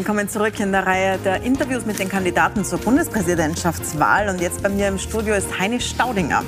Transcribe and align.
Willkommen 0.00 0.30
zurück 0.30 0.58
in 0.60 0.72
der 0.72 0.86
Reihe 0.86 1.18
der 1.18 1.42
Interviews 1.42 1.84
mit 1.84 1.98
den 1.98 2.08
Kandidaten 2.08 2.64
zur 2.64 2.78
Bundespräsidentschaftswahl. 2.78 4.30
Und 4.30 4.40
jetzt 4.40 4.62
bei 4.62 4.70
mir 4.70 4.88
im 4.88 4.98
Studio 4.98 5.34
ist 5.34 5.58
Heini 5.58 5.78
Staudinger. 5.78 6.42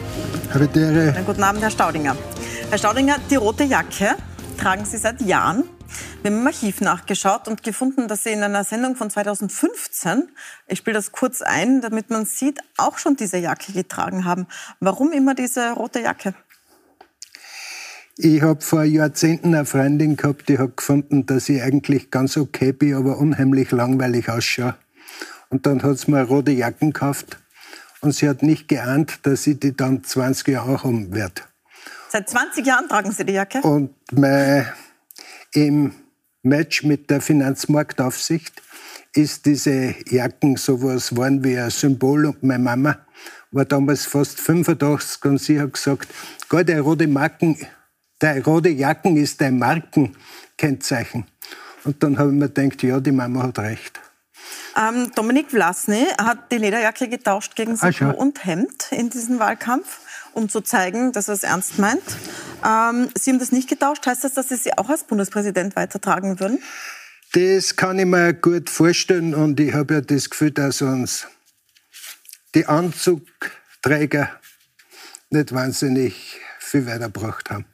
Die 0.74 0.80
Ehre. 0.80 1.22
Guten 1.26 1.42
Abend, 1.42 1.60
Herr 1.60 1.70
Staudinger. 1.70 2.16
Herr 2.70 2.78
Staudinger, 2.78 3.16
die 3.28 3.36
rote 3.36 3.64
Jacke 3.64 4.16
tragen 4.56 4.86
Sie 4.86 4.96
seit 4.96 5.20
Jahren. 5.20 5.64
Wir 6.22 6.30
haben 6.30 6.40
im 6.40 6.46
Archiv 6.46 6.80
nachgeschaut 6.80 7.46
und 7.46 7.62
gefunden, 7.62 8.08
dass 8.08 8.24
Sie 8.24 8.30
in 8.30 8.42
einer 8.42 8.64
Sendung 8.64 8.96
von 8.96 9.10
2015, 9.10 10.30
ich 10.66 10.78
spiele 10.78 10.94
das 10.94 11.12
kurz 11.12 11.42
ein, 11.42 11.82
damit 11.82 12.08
man 12.08 12.24
sieht, 12.24 12.58
auch 12.78 12.96
schon 12.96 13.16
diese 13.16 13.36
Jacke 13.36 13.74
getragen 13.74 14.24
haben. 14.24 14.46
Warum 14.80 15.12
immer 15.12 15.34
diese 15.34 15.72
rote 15.72 16.00
Jacke? 16.00 16.32
Ich 18.24 18.40
habe 18.40 18.60
vor 18.60 18.84
Jahrzehnten 18.84 19.52
eine 19.52 19.64
Freundin 19.64 20.16
gehabt, 20.16 20.48
die 20.48 20.56
hat 20.56 20.76
gefunden, 20.76 21.26
dass 21.26 21.48
ich 21.48 21.60
eigentlich 21.60 22.12
ganz 22.12 22.36
okay 22.36 22.70
bin, 22.70 22.94
aber 22.94 23.18
unheimlich 23.18 23.72
langweilig 23.72 24.28
ausschaue. 24.28 24.76
Und 25.48 25.66
dann 25.66 25.82
hat 25.82 25.98
sie 25.98 26.12
mir 26.12 26.18
eine 26.18 26.28
rote 26.28 26.52
Jacken 26.52 26.92
gekauft. 26.92 27.36
Und 28.00 28.14
sie 28.14 28.28
hat 28.28 28.44
nicht 28.44 28.68
geahnt, 28.68 29.18
dass 29.24 29.44
ich 29.48 29.58
die 29.58 29.76
dann 29.76 30.04
20 30.04 30.46
Jahre 30.46 30.76
auch 30.76 30.84
haben 30.84 31.12
werde. 31.12 31.42
Seit 32.10 32.30
20 32.30 32.64
Jahren 32.64 32.88
tragen 32.88 33.10
Sie 33.10 33.24
die 33.24 33.32
Jacke? 33.32 33.60
Und 33.62 33.90
mein, 34.12 34.68
im 35.52 35.92
Match 36.44 36.84
mit 36.84 37.10
der 37.10 37.20
Finanzmarktaufsicht 37.20 38.62
ist 39.16 39.46
diese 39.46 39.96
Jacken 40.08 40.56
sowas 40.56 41.16
waren 41.16 41.42
wie 41.42 41.58
ein 41.58 41.70
Symbol. 41.70 42.26
Und 42.26 42.44
meine 42.44 42.62
Mama 42.62 42.98
war 43.50 43.64
damals 43.64 44.06
fast 44.06 44.38
85 44.38 45.24
und 45.24 45.38
sie 45.38 45.60
hat 45.60 45.72
gesagt, 45.72 46.06
Gott, 46.48 46.68
der 46.68 46.82
rote 46.82 47.08
Marken 47.08 47.58
der 48.22 48.42
rote 48.44 48.68
Jacken 48.68 49.16
ist 49.16 49.42
ein 49.42 49.58
Markenkennzeichen. 49.58 51.26
Und 51.84 52.02
dann 52.02 52.18
habe 52.18 52.30
ich 52.30 52.36
mir 52.36 52.48
gedacht, 52.48 52.82
ja, 52.82 53.00
die 53.00 53.12
Mama 53.12 53.42
hat 53.42 53.58
recht. 53.58 54.00
Ähm, 54.76 55.10
Dominik 55.14 55.50
Vlasny 55.50 56.06
hat 56.18 56.50
die 56.50 56.58
Lederjacke 56.58 57.08
getauscht 57.08 57.56
gegen 57.56 57.76
Sakko 57.76 58.06
ah, 58.06 58.10
und 58.12 58.44
Hemd 58.44 58.86
in 58.90 59.10
diesem 59.10 59.38
Wahlkampf, 59.38 60.00
um 60.32 60.48
zu 60.48 60.60
zeigen, 60.60 61.12
dass 61.12 61.28
er 61.28 61.34
es 61.34 61.42
ernst 61.42 61.78
meint. 61.78 62.02
Ähm, 62.64 63.08
Sie 63.18 63.30
haben 63.30 63.38
das 63.38 63.52
nicht 63.52 63.68
getauscht. 63.68 64.06
Heißt 64.06 64.24
das, 64.24 64.34
dass 64.34 64.48
Sie 64.48 64.56
sie 64.56 64.78
auch 64.78 64.88
als 64.88 65.04
Bundespräsident 65.04 65.76
weitertragen 65.76 66.40
würden? 66.40 66.62
Das 67.32 67.76
kann 67.76 67.98
ich 67.98 68.06
mir 68.06 68.32
gut 68.34 68.70
vorstellen 68.70 69.34
und 69.34 69.58
ich 69.58 69.74
habe 69.74 69.94
ja 69.94 70.00
das 70.00 70.30
Gefühl, 70.30 70.52
dass 70.52 70.80
uns 70.80 71.26
die 72.54 72.66
Anzugträger 72.66 74.30
nicht 75.30 75.52
wahnsinnig 75.52 76.38
viel 76.58 76.86
weitergebracht 76.86 77.50
haben. 77.50 77.64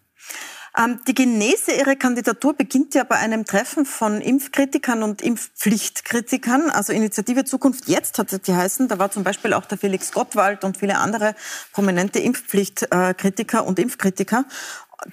Ähm, 0.78 1.00
die 1.08 1.14
Genese 1.14 1.72
Ihrer 1.72 1.96
Kandidatur 1.96 2.54
beginnt 2.54 2.94
ja 2.94 3.02
bei 3.02 3.16
einem 3.16 3.44
Treffen 3.44 3.84
von 3.84 4.20
Impfkritikern 4.20 5.02
und 5.02 5.22
Impfpflichtkritikern. 5.22 6.70
Also 6.70 6.92
Initiative 6.92 7.44
Zukunft 7.44 7.88
Jetzt 7.88 8.18
hat 8.18 8.46
die 8.46 8.54
heißen. 8.54 8.86
Da 8.86 8.98
war 8.98 9.10
zum 9.10 9.24
Beispiel 9.24 9.54
auch 9.54 9.66
der 9.66 9.76
Felix 9.76 10.12
Gottwald 10.12 10.62
und 10.64 10.76
viele 10.76 10.98
andere 10.98 11.34
prominente 11.72 12.20
Impfpflichtkritiker 12.20 13.66
und 13.66 13.78
Impfkritiker. 13.78 14.44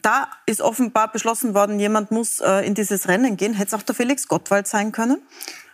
Da 0.02 0.30
ist 0.46 0.62
offenbar 0.62 1.12
beschlossen 1.12 1.54
worden, 1.54 1.80
jemand 1.80 2.12
muss 2.12 2.40
äh, 2.40 2.66
in 2.66 2.74
dieses 2.74 3.08
Rennen 3.08 3.38
gehen. 3.38 3.54
Hätte 3.54 3.68
es 3.68 3.74
auch 3.74 3.84
der 3.84 3.96
Felix 3.96 4.28
Gottwald 4.28 4.68
sein 4.68 4.92
können? 4.92 5.18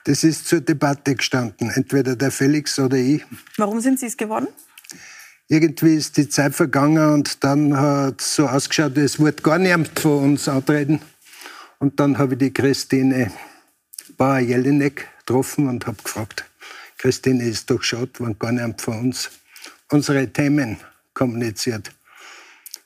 Das 0.04 0.24
ist 0.24 0.48
zur 0.48 0.62
Debatte 0.62 1.16
gestanden. 1.16 1.70
Entweder 1.70 2.16
der 2.16 2.32
Felix 2.32 2.78
oder 2.80 2.98
ich. 2.98 3.24
Warum 3.58 3.82
sind 3.82 4.00
Sie 4.00 4.08
es 4.08 4.18
geworden? 4.18 4.48
Irgendwie 5.52 5.96
ist 5.96 6.16
die 6.16 6.30
Zeit 6.30 6.56
vergangen 6.56 7.14
und 7.14 7.44
dann 7.44 7.78
hat 7.78 8.22
es 8.22 8.36
so 8.36 8.48
ausgeschaut, 8.48 8.96
es 8.96 9.20
wird 9.20 9.44
gar 9.44 9.58
niemand 9.60 10.00
von 10.00 10.24
uns 10.24 10.48
antreten. 10.48 11.02
Und 11.78 12.00
dann 12.00 12.18
habe 12.18 12.36
ich 12.36 12.40
die 12.40 12.54
Christine 12.54 13.34
Bauer-Jelinek 14.18 15.10
getroffen 15.20 15.68
und 15.68 15.88
habe 15.88 15.98
gefragt, 16.02 16.46
Christine, 16.98 17.44
ist 17.44 17.70
doch 17.70 17.84
schade, 17.84 18.12
wenn 18.20 18.40
gar 18.40 18.54
niemand 18.54 18.82
von 18.82 18.98
uns 19.00 19.30
unsere 19.90 20.26
Themen 20.32 20.78
kommuniziert. 21.14 21.92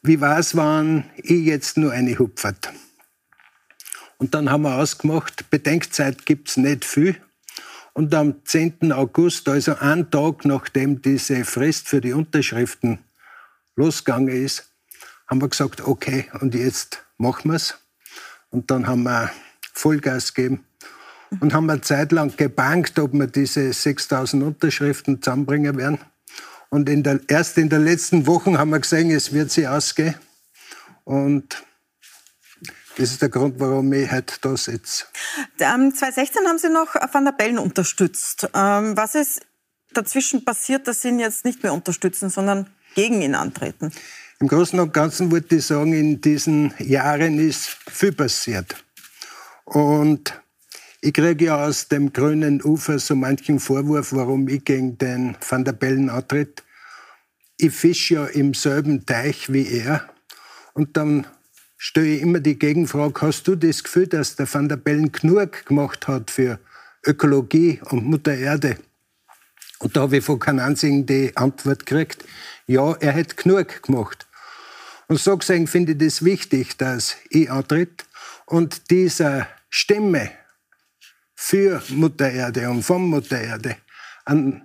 Wie 0.02 0.20
war 0.20 0.40
es, 0.40 0.56
wenn 0.56 1.03
ich 1.18 1.46
jetzt 1.46 1.78
nur 1.78 1.92
eine 1.92 2.18
hupfert? 2.18 2.74
Und 4.18 4.34
dann 4.34 4.50
haben 4.50 4.64
wir 4.64 4.76
ausgemacht, 4.76 5.52
Bedenkzeit 5.52 6.26
gibt 6.26 6.50
es 6.50 6.58
nicht 6.58 6.84
viel. 6.84 7.16
Und 7.98 8.14
am 8.14 8.44
10. 8.44 8.92
August, 8.92 9.48
also 9.48 9.78
einen 9.78 10.12
Tag 10.12 10.44
nachdem 10.44 11.02
diese 11.02 11.46
Frist 11.46 11.88
für 11.88 12.02
die 12.02 12.12
Unterschriften 12.12 13.00
losgegangen 13.78 14.28
ist, 14.28 14.70
haben 15.28 15.42
wir 15.42 15.48
gesagt, 15.48 15.80
okay, 15.80 16.26
und 16.42 16.54
jetzt 16.56 17.06
machen 17.18 17.52
wir 17.52 17.56
es. 17.56 17.80
Und 18.50 18.70
dann 18.70 18.86
haben 18.86 19.04
wir 19.04 19.32
Vollgas 19.74 20.34
gegeben 20.34 20.66
und 21.40 21.54
haben 21.54 21.70
eine 21.70 21.80
Zeit 21.80 22.12
lang 22.12 22.36
gebankt, 22.36 23.00
ob 23.00 23.14
wir 23.14 23.28
diese 23.28 23.72
6000 23.72 24.44
Unterschriften 24.44 25.22
zusammenbringen 25.22 25.78
werden. 25.78 26.00
Und 26.70 26.90
in 26.90 27.02
der, 27.02 27.22
erst 27.30 27.58
in 27.58 27.70
den 27.70 27.86
letzten 27.86 28.28
Wochen 28.28 28.58
haben 28.58 28.72
wir 28.72 28.80
gesehen, 28.82 29.10
es 29.10 29.32
wird 29.32 29.52
sie 29.52 29.70
ausgehen. 29.70 30.16
Und 31.06 31.64
das 32.98 33.12
ist 33.12 33.22
der 33.22 33.30
Grund, 33.30 33.60
warum 33.60 33.92
ich 33.94 34.12
heute 34.12 34.36
da 34.42 34.56
sitze. 34.56 35.06
2016 35.58 36.48
haben 36.48 36.58
Sie 36.58 36.70
noch 36.70 36.96
Van 37.12 37.26
der 37.26 37.34
Bellen 37.34 37.60
unterstützt. 37.60 38.48
Ähm, 38.54 38.96
was 38.96 39.16
ist 39.16 39.42
dazwischen 39.94 40.46
passiert, 40.46 40.88
dass 40.88 41.02
Sie 41.02 41.10
ihn 41.10 41.20
jetzt 41.20 41.46
nicht 41.46 41.62
mehr 41.64 41.74
unterstützen, 41.74 42.30
sondern 42.30 42.68
gegen 42.96 43.22
ihn 43.22 43.36
antreten? 43.36 43.92
Im 44.40 44.48
Großen 44.48 44.80
und 44.80 44.94
Ganzen 44.94 45.32
würde 45.32 45.56
ich 45.56 45.66
sagen, 45.66 45.94
in 45.94 46.22
diesen 46.22 46.74
Jahren 46.80 47.40
ist 47.40 47.68
viel 47.88 48.12
passiert. 48.12 48.76
Und 49.64 50.42
ich 51.02 51.14
kriege 51.14 51.46
ja 51.46 51.66
aus 51.66 51.88
dem 51.88 52.12
grünen 52.14 52.62
Ufer 52.64 53.00
so 53.00 53.16
manchen 53.16 53.60
Vorwurf, 53.60 54.14
warum 54.14 54.48
ich 54.48 54.66
gegen 54.66 54.98
den 54.98 55.38
Van 55.48 55.64
der 55.64 55.74
Bellen 55.74 56.10
antritt. 56.10 56.64
Ich 57.58 57.74
fische 57.74 58.14
ja 58.16 58.26
im 58.26 58.54
selben 58.54 59.06
Teich 59.06 59.52
wie 59.54 59.68
er. 59.68 60.10
Und 60.74 60.98
dann 60.98 61.28
stelle 61.78 62.08
ich 62.08 62.22
immer 62.22 62.40
die 62.40 62.58
Gegenfrage, 62.58 63.22
hast 63.22 63.47
du 63.47 63.56
das 63.56 63.84
Gefühl, 63.84 64.08
dass 64.08 64.36
der 64.36 64.52
Van 64.52 64.69
der 64.69 64.78
Bellen 64.78 65.12
genug 65.12 65.66
gemacht 65.66 66.08
hat 66.08 66.31
für 66.31 66.59
Ökologie 67.06 67.81
und 67.90 68.06
Mutter 68.06 68.36
Erde? 68.36 68.78
Und 69.80 69.96
da 69.96 70.02
habe 70.02 70.18
ich 70.18 70.25
von 70.25 70.40
keinem 70.40 70.66
einzigen 70.66 71.06
die 71.06 71.35
Antwort 71.35 71.85
gekriegt, 71.85 72.24
ja, 72.68 72.94
er 72.94 73.14
hat 73.14 73.38
genug 73.38 73.84
gemacht. 73.84 74.25
Und 75.08 75.19
so 75.19 75.38
gesehen 75.38 75.68
finde 75.68 75.91
ich 75.91 76.00
das 76.00 76.24
wichtig, 76.24 76.78
dass 76.78 77.18
ich 77.30 77.52
antritt 77.52 78.06
und 78.46 78.90
dieser 78.90 79.47
Stimme 79.69 80.31
für 81.35 81.84
Mutter 81.90 82.31
Erde 82.31 82.69
und 82.69 82.84
von 82.84 83.03
Mutter 83.03 83.40
Erde 83.40 83.78
an 84.24 84.65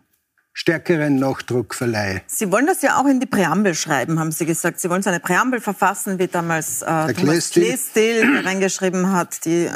stärkeren 0.60 1.16
Nachdruck 1.16 1.74
verleihe. 1.74 2.20
Sie 2.26 2.52
wollen 2.52 2.66
das 2.66 2.82
ja 2.82 3.00
auch 3.00 3.06
in 3.06 3.18
die 3.18 3.26
Präambel 3.26 3.74
schreiben, 3.74 4.20
haben 4.20 4.30
Sie 4.30 4.44
gesagt. 4.44 4.78
Sie 4.78 4.90
wollen 4.90 5.02
so 5.02 5.08
eine 5.08 5.18
Präambel 5.18 5.58
verfassen, 5.58 6.18
wie 6.18 6.26
damals 6.26 6.82
äh, 6.82 7.14
Thomas 7.14 7.48
Kleestil 7.50 8.42
reingeschrieben 8.44 9.10
hat, 9.10 9.46
die 9.46 9.64
äh, 9.64 9.70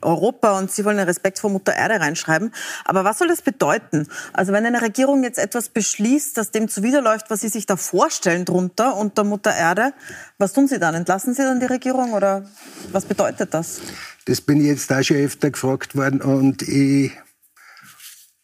Europa 0.00 0.56
und 0.58 0.70
Sie 0.70 0.84
wollen 0.84 0.98
einen 0.98 1.08
Respekt 1.08 1.40
vor 1.40 1.50
Mutter 1.50 1.74
Erde 1.74 1.98
reinschreiben. 1.98 2.52
Aber 2.84 3.02
was 3.02 3.18
soll 3.18 3.26
das 3.26 3.42
bedeuten? 3.42 4.06
Also 4.32 4.52
wenn 4.52 4.64
eine 4.64 4.80
Regierung 4.80 5.24
jetzt 5.24 5.40
etwas 5.40 5.70
beschließt, 5.70 6.36
das 6.36 6.52
dem 6.52 6.68
zuwiderläuft, 6.68 7.28
was 7.28 7.40
Sie 7.40 7.48
sich 7.48 7.66
da 7.66 7.76
vorstellen 7.76 8.44
drunter 8.44 8.96
unter 8.96 9.24
Mutter 9.24 9.56
Erde, 9.56 9.92
was 10.38 10.52
tun 10.52 10.68
Sie 10.68 10.78
dann? 10.78 10.94
Entlassen 10.94 11.34
Sie 11.34 11.42
dann 11.42 11.58
die 11.58 11.66
Regierung 11.66 12.12
oder 12.12 12.48
was 12.92 13.06
bedeutet 13.06 13.52
das? 13.52 13.80
Das 14.26 14.40
bin 14.40 14.60
ich 14.60 14.68
jetzt 14.68 14.92
auch 14.92 15.02
schon 15.02 15.16
öfter 15.16 15.50
gefragt 15.50 15.96
worden 15.96 16.20
und 16.20 16.62
ich 16.62 17.12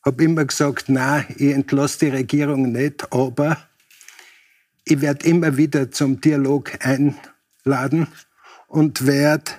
habe 0.05 0.25
immer 0.25 0.45
gesagt, 0.45 0.87
na, 0.89 1.25
ich 1.37 1.53
entlasse 1.53 2.01
die 2.01 2.09
Regierung 2.09 2.73
nicht, 2.73 3.13
aber 3.13 3.57
ich 4.85 5.01
werde 5.01 5.27
immer 5.27 5.57
wieder 5.57 5.91
zum 5.91 6.21
Dialog 6.21 6.73
einladen 6.85 8.09
und 8.67 9.07
werde 9.07 9.53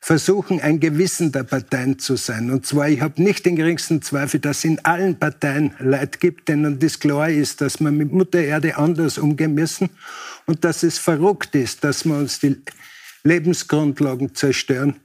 versuchen, 0.00 0.60
ein 0.60 0.80
Gewissen 0.80 1.30
der 1.30 1.44
Parteien 1.44 2.00
zu 2.00 2.16
sein. 2.16 2.50
Und 2.50 2.66
zwar, 2.66 2.88
ich 2.88 3.00
habe 3.00 3.22
nicht 3.22 3.46
den 3.46 3.54
geringsten 3.54 4.02
Zweifel, 4.02 4.40
dass 4.40 4.58
es 4.58 4.64
in 4.64 4.84
allen 4.84 5.16
Parteien 5.16 5.74
Leid 5.78 6.18
gibt, 6.18 6.48
denen 6.48 6.80
das 6.80 6.98
klar 6.98 7.28
ist, 7.28 7.60
dass 7.60 7.78
wir 7.78 7.92
mit 7.92 8.10
Mutter 8.10 8.40
Erde 8.40 8.76
anders 8.76 9.16
umgehen 9.16 9.54
müssen 9.54 9.90
und 10.46 10.64
dass 10.64 10.82
es 10.82 10.98
verrückt 10.98 11.54
ist, 11.54 11.84
dass 11.84 12.04
wir 12.04 12.16
uns 12.16 12.40
die 12.40 12.60
Lebensgrundlagen 13.22 14.34
zerstören 14.34 14.96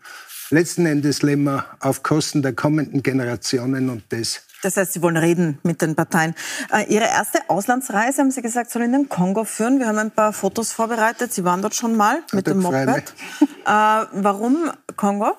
letzten 0.49 0.85
Endes 0.85 1.21
leben 1.21 1.43
wir 1.43 1.65
auf 1.79 2.03
Kosten 2.03 2.41
der 2.41 2.53
kommenden 2.53 3.03
Generationen 3.03 3.89
und 3.89 4.03
das. 4.09 4.41
Das 4.63 4.75
heißt, 4.77 4.93
Sie 4.93 5.01
wollen 5.01 5.17
reden 5.17 5.59
mit 5.63 5.81
den 5.81 5.95
Parteien. 5.95 6.33
Äh, 6.71 6.91
Ihre 6.91 7.05
erste 7.05 7.49
Auslandsreise, 7.49 8.21
haben 8.21 8.31
Sie 8.31 8.41
gesagt, 8.41 8.71
soll 8.71 8.83
in 8.83 8.91
den 8.91 9.09
Kongo 9.09 9.43
führen. 9.43 9.79
Wir 9.79 9.87
haben 9.87 9.97
ein 9.97 10.11
paar 10.11 10.33
Fotos 10.33 10.71
vorbereitet. 10.71 11.31
Sie 11.31 11.43
waren 11.43 11.61
dort 11.61 11.75
schon 11.75 11.95
mal 11.95 12.23
mit 12.31 12.47
dem 12.47 12.59
Moped. 12.59 13.13
Äh, 13.67 14.05
warum 14.13 14.71
Kongo? 14.95 15.35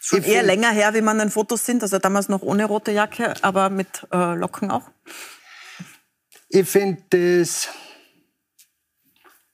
Schon 0.00 0.22
eher 0.22 0.42
länger 0.42 0.70
her, 0.70 0.94
wie 0.94 1.02
man 1.02 1.20
in 1.20 1.28
Fotos 1.28 1.66
sind. 1.66 1.82
Also 1.82 1.98
damals 1.98 2.30
noch 2.30 2.40
ohne 2.40 2.64
rote 2.64 2.90
Jacke, 2.90 3.34
aber 3.42 3.68
mit 3.68 4.06
äh, 4.10 4.34
Locken 4.34 4.70
auch. 4.70 4.90
Ich 6.48 6.66
finde 6.66 7.02
das 7.10 7.68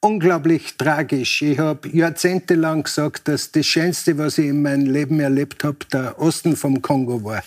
unglaublich 0.04 0.76
tragisch. 0.76 1.40
Ich 1.40 1.58
habe 1.58 1.88
jahrzehntelang 1.88 2.82
gesagt, 2.82 3.26
dass 3.26 3.50
das 3.50 3.64
Schönste, 3.64 4.18
was 4.18 4.36
ich 4.36 4.48
in 4.48 4.60
meinem 4.60 4.84
Leben 4.84 5.18
erlebt 5.18 5.64
habe, 5.64 5.78
der 5.90 6.20
Osten 6.20 6.56
vom 6.56 6.82
Kongo 6.82 7.24
war. 7.24 7.42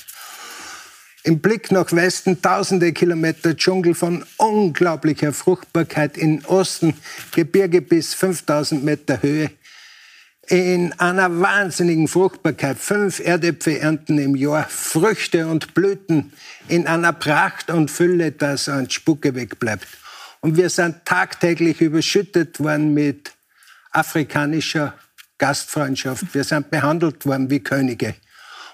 Im 1.23 1.39
Blick 1.39 1.71
nach 1.71 1.91
Westen 1.91 2.41
tausende 2.41 2.93
Kilometer 2.93 3.55
Dschungel 3.55 3.93
von 3.93 4.25
unglaublicher 4.37 5.33
Fruchtbarkeit 5.33 6.17
in 6.17 6.43
Osten, 6.45 6.95
Gebirge 7.31 7.81
bis 7.81 8.15
5000 8.15 8.83
Meter 8.83 9.21
Höhe. 9.21 9.51
In 10.47 10.93
einer 10.93 11.39
wahnsinnigen 11.39 12.07
Fruchtbarkeit, 12.07 12.79
fünf 12.79 13.19
Erdäpfelernten 13.19 14.17
im 14.17 14.35
Jahr, 14.35 14.65
Früchte 14.67 15.45
und 15.47 15.75
Blüten 15.75 16.33
in 16.69 16.87
einer 16.87 17.13
Pracht 17.13 17.69
und 17.69 17.91
Fülle, 17.91 18.31
dass 18.31 18.67
ein 18.67 18.89
Spucke 18.89 19.35
wegbleibt. 19.35 19.85
Und 20.41 20.57
wir 20.57 20.69
sind 20.69 21.05
tagtäglich 21.05 21.81
überschüttet 21.81 22.59
worden 22.59 22.93
mit 22.93 23.31
afrikanischer 23.91 24.93
Gastfreundschaft. 25.37 26.33
Wir 26.33 26.43
sind 26.43 26.69
behandelt 26.69 27.25
worden 27.25 27.49
wie 27.49 27.59
Könige. 27.59 28.15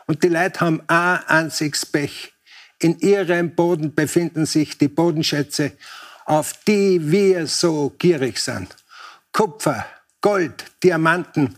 Und 0.06 0.24
die 0.24 0.30
Leute 0.30 0.60
haben 0.60 0.82
ein 0.88 1.20
einziges 1.28 1.86
Pech. 1.86 2.34
In 2.80 3.00
ihrem 3.00 3.56
Boden 3.56 3.96
befinden 3.96 4.46
sich 4.46 4.78
die 4.78 4.90
Bodenschätze, 4.90 5.72
auf 6.26 6.54
die 6.68 7.12
wir 7.12 7.48
so 7.48 7.94
gierig 7.98 8.40
sind. 8.40 8.76
Kupfer, 9.32 9.86
Gold, 10.22 10.66
Diamanten, 10.84 11.58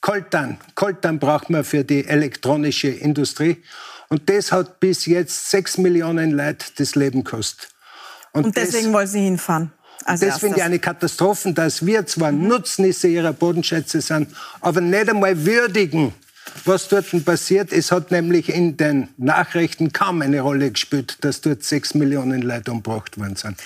Koltern. 0.00 0.58
Koltern 0.74 1.18
braucht 1.18 1.50
man 1.50 1.64
für 1.64 1.84
die 1.84 2.06
elektronische 2.06 2.88
Industrie. 2.88 3.62
Und 4.08 4.28
das 4.30 4.52
hat 4.52 4.80
bis 4.80 5.06
jetzt 5.06 5.50
sechs 5.50 5.78
Millionen 5.78 6.30
Leute 6.30 6.66
das 6.76 6.94
Leben 6.94 7.24
gekostet. 7.24 7.75
Und, 8.36 8.44
und 8.44 8.56
deswegen 8.56 8.84
das, 8.86 8.92
wollen 8.92 9.06
Sie 9.06 9.20
hinfahren. 9.20 9.72
das 10.04 10.38
finde 10.38 10.58
ich 10.58 10.62
eine 10.62 10.78
Katastrophe, 10.78 11.54
dass 11.54 11.86
wir 11.86 12.06
zwar 12.06 12.32
Nutznießer 12.32 13.08
ihrer 13.08 13.32
Bodenschätze 13.32 14.02
sind, 14.02 14.28
aber 14.60 14.82
nicht 14.82 15.08
einmal 15.08 15.46
würdigen, 15.46 16.12
was 16.66 16.88
dort 16.88 17.06
passiert. 17.24 17.72
Es 17.72 17.90
hat 17.90 18.10
nämlich 18.10 18.54
in 18.54 18.76
den 18.76 19.08
Nachrichten 19.16 19.90
kaum 19.92 20.20
eine 20.20 20.40
Rolle 20.40 20.70
gespielt, 20.70 21.16
dass 21.22 21.40
dort 21.40 21.64
sechs 21.64 21.94
Millionen 21.94 22.42
Leute 22.42 22.72
umgebracht 22.72 23.18
worden 23.18 23.36
sind. 23.36 23.56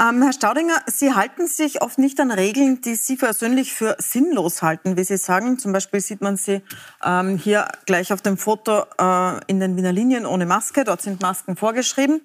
Ähm, 0.00 0.22
Herr 0.22 0.32
Staudinger, 0.32 0.80
Sie 0.86 1.12
halten 1.14 1.48
sich 1.48 1.82
oft 1.82 1.98
nicht 1.98 2.20
an 2.20 2.30
Regeln, 2.30 2.80
die 2.80 2.94
Sie 2.94 3.16
persönlich 3.16 3.72
für 3.72 3.96
sinnlos 3.98 4.62
halten, 4.62 4.96
wie 4.96 5.02
Sie 5.02 5.16
sagen. 5.16 5.58
Zum 5.58 5.72
Beispiel 5.72 6.00
sieht 6.00 6.20
man 6.20 6.36
Sie 6.36 6.62
ähm, 7.04 7.36
hier 7.36 7.66
gleich 7.84 8.12
auf 8.12 8.22
dem 8.22 8.38
Foto 8.38 8.84
äh, 8.96 9.40
in 9.48 9.58
den 9.58 9.76
Wiener 9.76 9.90
Linien 9.90 10.24
ohne 10.24 10.46
Maske. 10.46 10.84
Dort 10.84 11.02
sind 11.02 11.20
Masken 11.20 11.56
vorgeschrieben. 11.56 12.20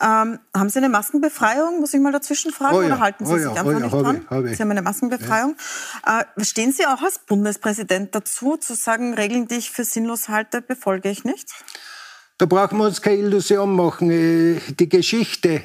Ähm, 0.00 0.38
haben 0.56 0.70
Sie 0.70 0.78
eine 0.78 0.88
Maskenbefreiung, 0.88 1.80
muss 1.80 1.92
ich 1.92 2.00
mal 2.00 2.10
dazwischen 2.10 2.52
fragen, 2.52 2.76
oh 2.76 2.80
ja, 2.80 2.86
oder 2.86 3.00
halten 3.00 3.26
Sie 3.26 3.34
oh 3.34 3.36
ja, 3.36 3.50
sich 3.50 3.58
einfach 3.58 3.66
oh 3.66 3.72
ja, 3.72 3.80
nicht 3.80 3.92
dran? 4.30 4.46
Ich, 4.46 4.56
Sie 4.56 4.62
haben 4.62 4.70
eine 4.70 4.82
Maskenbefreiung. 4.82 5.56
Äh, 6.06 6.42
stehen 6.42 6.72
Sie 6.72 6.86
auch 6.86 7.02
als 7.02 7.18
Bundespräsident 7.18 8.14
dazu, 8.14 8.56
zu 8.56 8.74
sagen, 8.74 9.12
Regeln, 9.12 9.46
die 9.46 9.56
ich 9.56 9.70
für 9.70 9.84
sinnlos 9.84 10.30
halte, 10.30 10.62
befolge 10.62 11.10
ich 11.10 11.24
nicht? 11.24 11.50
Da 12.38 12.46
brauchen 12.46 12.78
wir 12.78 12.86
uns 12.86 13.02
keine 13.02 13.18
Illusion 13.18 13.76
machen. 13.76 14.10
Äh, 14.10 14.58
die 14.70 14.88
Geschichte 14.88 15.62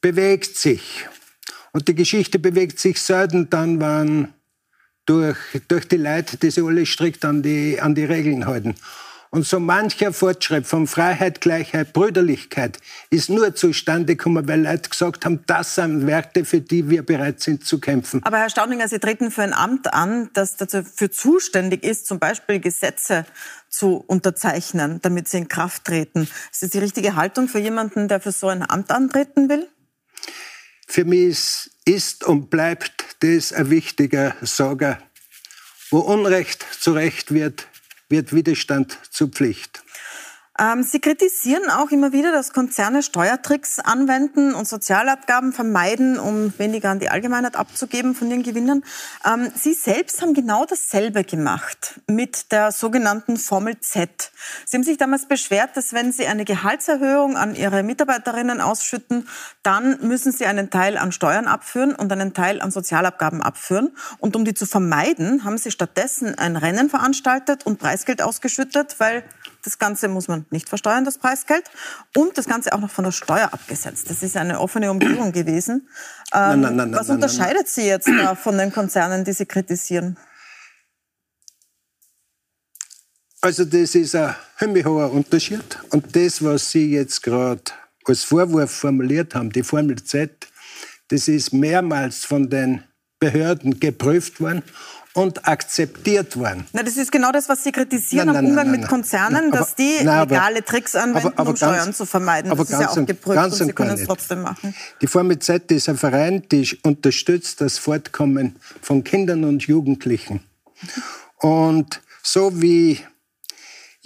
bewegt 0.00 0.56
sich. 0.56 1.06
Und 1.72 1.88
die 1.88 1.94
Geschichte 1.94 2.38
bewegt 2.38 2.78
sich 2.78 3.00
selten 3.00 3.50
dann, 3.50 3.80
wenn 3.80 4.32
durch, 5.06 5.38
durch 5.68 5.88
die 5.88 5.96
Leute, 5.96 6.36
die 6.36 6.50
sich 6.50 6.64
alle 6.64 6.86
strikt 6.86 7.24
an 7.24 7.42
die, 7.42 7.80
an 7.80 7.94
die 7.94 8.04
Regeln 8.04 8.46
halten. 8.46 8.74
Und 9.30 9.46
so 9.46 9.60
mancher 9.60 10.12
Fortschritt 10.14 10.66
von 10.66 10.86
Freiheit, 10.86 11.42
Gleichheit, 11.42 11.92
Brüderlichkeit 11.92 12.78
ist 13.10 13.28
nur 13.28 13.54
zustande 13.54 14.16
gekommen, 14.16 14.48
weil 14.48 14.62
Leute 14.62 14.88
gesagt 14.88 15.26
haben, 15.26 15.44
das 15.46 15.74
sind 15.74 16.06
Werte, 16.06 16.46
für 16.46 16.62
die 16.62 16.88
wir 16.88 17.04
bereit 17.04 17.40
sind 17.40 17.66
zu 17.66 17.78
kämpfen. 17.78 18.22
Aber 18.24 18.38
Herr 18.38 18.48
Staudinger, 18.48 18.88
Sie 18.88 18.98
treten 18.98 19.30
für 19.30 19.42
ein 19.42 19.52
Amt 19.52 19.92
an, 19.92 20.30
das 20.32 20.56
dafür 20.56 21.10
zuständig 21.10 21.84
ist, 21.84 22.06
zum 22.06 22.18
Beispiel 22.18 22.58
Gesetze 22.58 23.26
zu 23.68 24.02
unterzeichnen, 24.06 25.00
damit 25.02 25.28
sie 25.28 25.38
in 25.38 25.48
Kraft 25.48 25.84
treten. 25.84 26.26
Ist 26.50 26.62
das 26.62 26.70
die 26.70 26.78
richtige 26.78 27.14
Haltung 27.14 27.48
für 27.48 27.58
jemanden, 27.58 28.08
der 28.08 28.20
für 28.20 28.32
so 28.32 28.48
ein 28.48 28.68
Amt 28.68 28.90
antreten 28.90 29.50
will? 29.50 29.68
Für 30.90 31.04
mich 31.04 31.70
ist 31.84 32.24
und 32.24 32.48
bleibt 32.48 33.16
das 33.20 33.52
ein 33.52 33.68
wichtiger 33.68 34.34
Sorger. 34.40 34.98
Wo 35.90 35.98
Unrecht 35.98 36.66
zu 36.80 36.92
Recht 36.92 37.32
wird, 37.32 37.68
wird 38.08 38.34
Widerstand 38.34 38.98
zur 39.10 39.28
Pflicht. 39.28 39.82
Ähm, 40.60 40.82
Sie 40.82 40.98
kritisieren 40.98 41.70
auch 41.70 41.90
immer 41.90 42.12
wieder, 42.12 42.32
dass 42.32 42.52
Konzerne 42.52 43.02
Steuertricks 43.02 43.78
anwenden 43.78 44.54
und 44.54 44.66
Sozialabgaben 44.66 45.52
vermeiden, 45.52 46.18
um 46.18 46.52
weniger 46.58 46.90
an 46.90 46.98
die 46.98 47.10
Allgemeinheit 47.10 47.54
abzugeben 47.54 48.14
von 48.14 48.28
ihren 48.28 48.42
Gewinnern. 48.42 48.82
Ähm, 49.24 49.52
Sie 49.54 49.72
selbst 49.72 50.20
haben 50.20 50.34
genau 50.34 50.64
dasselbe 50.66 51.22
gemacht 51.22 52.00
mit 52.08 52.50
der 52.50 52.72
sogenannten 52.72 53.36
Formel 53.36 53.78
Z. 53.78 54.32
Sie 54.64 54.76
haben 54.76 54.82
sich 54.82 54.98
damals 54.98 55.26
beschwert, 55.26 55.76
dass 55.76 55.92
wenn 55.92 56.10
Sie 56.10 56.26
eine 56.26 56.44
Gehaltserhöhung 56.44 57.36
an 57.36 57.54
Ihre 57.54 57.84
Mitarbeiterinnen 57.84 58.60
ausschütten, 58.60 59.28
dann 59.62 60.00
müssen 60.00 60.32
Sie 60.32 60.46
einen 60.46 60.70
Teil 60.70 60.98
an 60.98 61.12
Steuern 61.12 61.46
abführen 61.46 61.94
und 61.94 62.10
einen 62.10 62.34
Teil 62.34 62.60
an 62.60 62.72
Sozialabgaben 62.72 63.42
abführen. 63.42 63.96
Und 64.18 64.34
um 64.34 64.44
die 64.44 64.54
zu 64.54 64.66
vermeiden, 64.66 65.44
haben 65.44 65.58
Sie 65.58 65.70
stattdessen 65.70 66.36
ein 66.36 66.56
Rennen 66.56 66.90
veranstaltet 66.90 67.64
und 67.64 67.78
Preisgeld 67.78 68.22
ausgeschüttet, 68.22 68.96
weil 68.98 69.22
das 69.64 69.78
Ganze 69.78 70.08
muss 70.08 70.28
man 70.28 70.46
nicht 70.50 70.68
versteuern, 70.68 71.04
das 71.04 71.18
Preisgeld. 71.18 71.64
Und 72.16 72.38
das 72.38 72.46
Ganze 72.46 72.72
auch 72.72 72.80
noch 72.80 72.90
von 72.90 73.04
der 73.04 73.12
Steuer 73.12 73.52
abgesetzt. 73.52 74.08
Das 74.10 74.22
ist 74.22 74.36
eine 74.36 74.60
offene 74.60 74.90
Umgebung 74.90 75.32
gewesen. 75.32 75.88
Ähm, 76.32 76.60
nein, 76.60 76.76
nein, 76.76 76.76
nein, 76.76 76.94
was 76.94 77.10
unterscheidet 77.10 77.68
Sie 77.68 77.86
jetzt 77.86 78.08
da 78.08 78.34
von 78.34 78.56
den 78.56 78.72
Konzernen, 78.72 79.24
die 79.24 79.32
Sie 79.32 79.46
kritisieren? 79.46 80.16
Also 83.40 83.64
das 83.64 83.94
ist 83.94 84.14
ein 84.14 84.34
himmelhoher 84.58 85.12
Unterschied. 85.12 85.78
Und 85.90 86.14
das, 86.16 86.42
was 86.42 86.70
Sie 86.70 86.92
jetzt 86.92 87.22
gerade 87.22 87.62
als 88.04 88.24
Vorwurf 88.24 88.70
formuliert 88.70 89.34
haben, 89.34 89.50
die 89.50 89.62
Formel 89.62 90.02
Z, 90.02 90.48
das 91.08 91.28
ist 91.28 91.52
mehrmals 91.52 92.24
von 92.24 92.50
den 92.50 92.82
Behörden 93.20 93.80
geprüft 93.80 94.40
worden 94.40 94.62
und 95.14 95.46
akzeptiert 95.46 96.36
worden. 96.36 96.66
Na, 96.72 96.82
das 96.82 96.96
ist 96.96 97.10
genau 97.10 97.32
das, 97.32 97.48
was 97.48 97.64
Sie 97.64 97.72
kritisieren 97.72 98.26
nein, 98.26 98.34
nein, 98.34 98.44
am 98.44 98.50
Umgang 98.50 98.70
nein, 98.70 98.80
mit 98.80 98.88
Konzernen, 98.88 99.50
dass 99.50 99.74
die 99.74 99.98
legale 99.98 100.64
Tricks 100.64 100.94
anwenden, 100.94 101.28
aber, 101.28 101.38
aber 101.38 101.50
um 101.50 101.56
ganz, 101.56 101.58
Steuern 101.58 101.94
zu 101.94 102.06
vermeiden. 102.06 102.50
Aber 102.50 102.64
das 102.64 102.72
ist 102.72 102.80
ja 102.80 102.90
auch 102.90 103.06
geprüft 103.06 103.44
und 103.44 103.54
Sie 103.54 103.72
können 103.72 103.90
es 103.90 104.04
trotzdem 104.04 104.42
machen. 104.42 104.74
Die 105.00 105.06
Formel 105.06 105.38
Z 105.38 105.70
ist 105.72 105.88
ein 105.88 105.96
Verein, 105.96 106.42
der 106.50 106.64
unterstützt 106.82 107.60
das 107.60 107.78
Fortkommen 107.78 108.56
von 108.80 109.04
Kindern 109.04 109.44
und 109.44 109.62
Jugendlichen. 109.64 110.40
Und 111.38 112.00
so 112.22 112.60
wie 112.60 113.00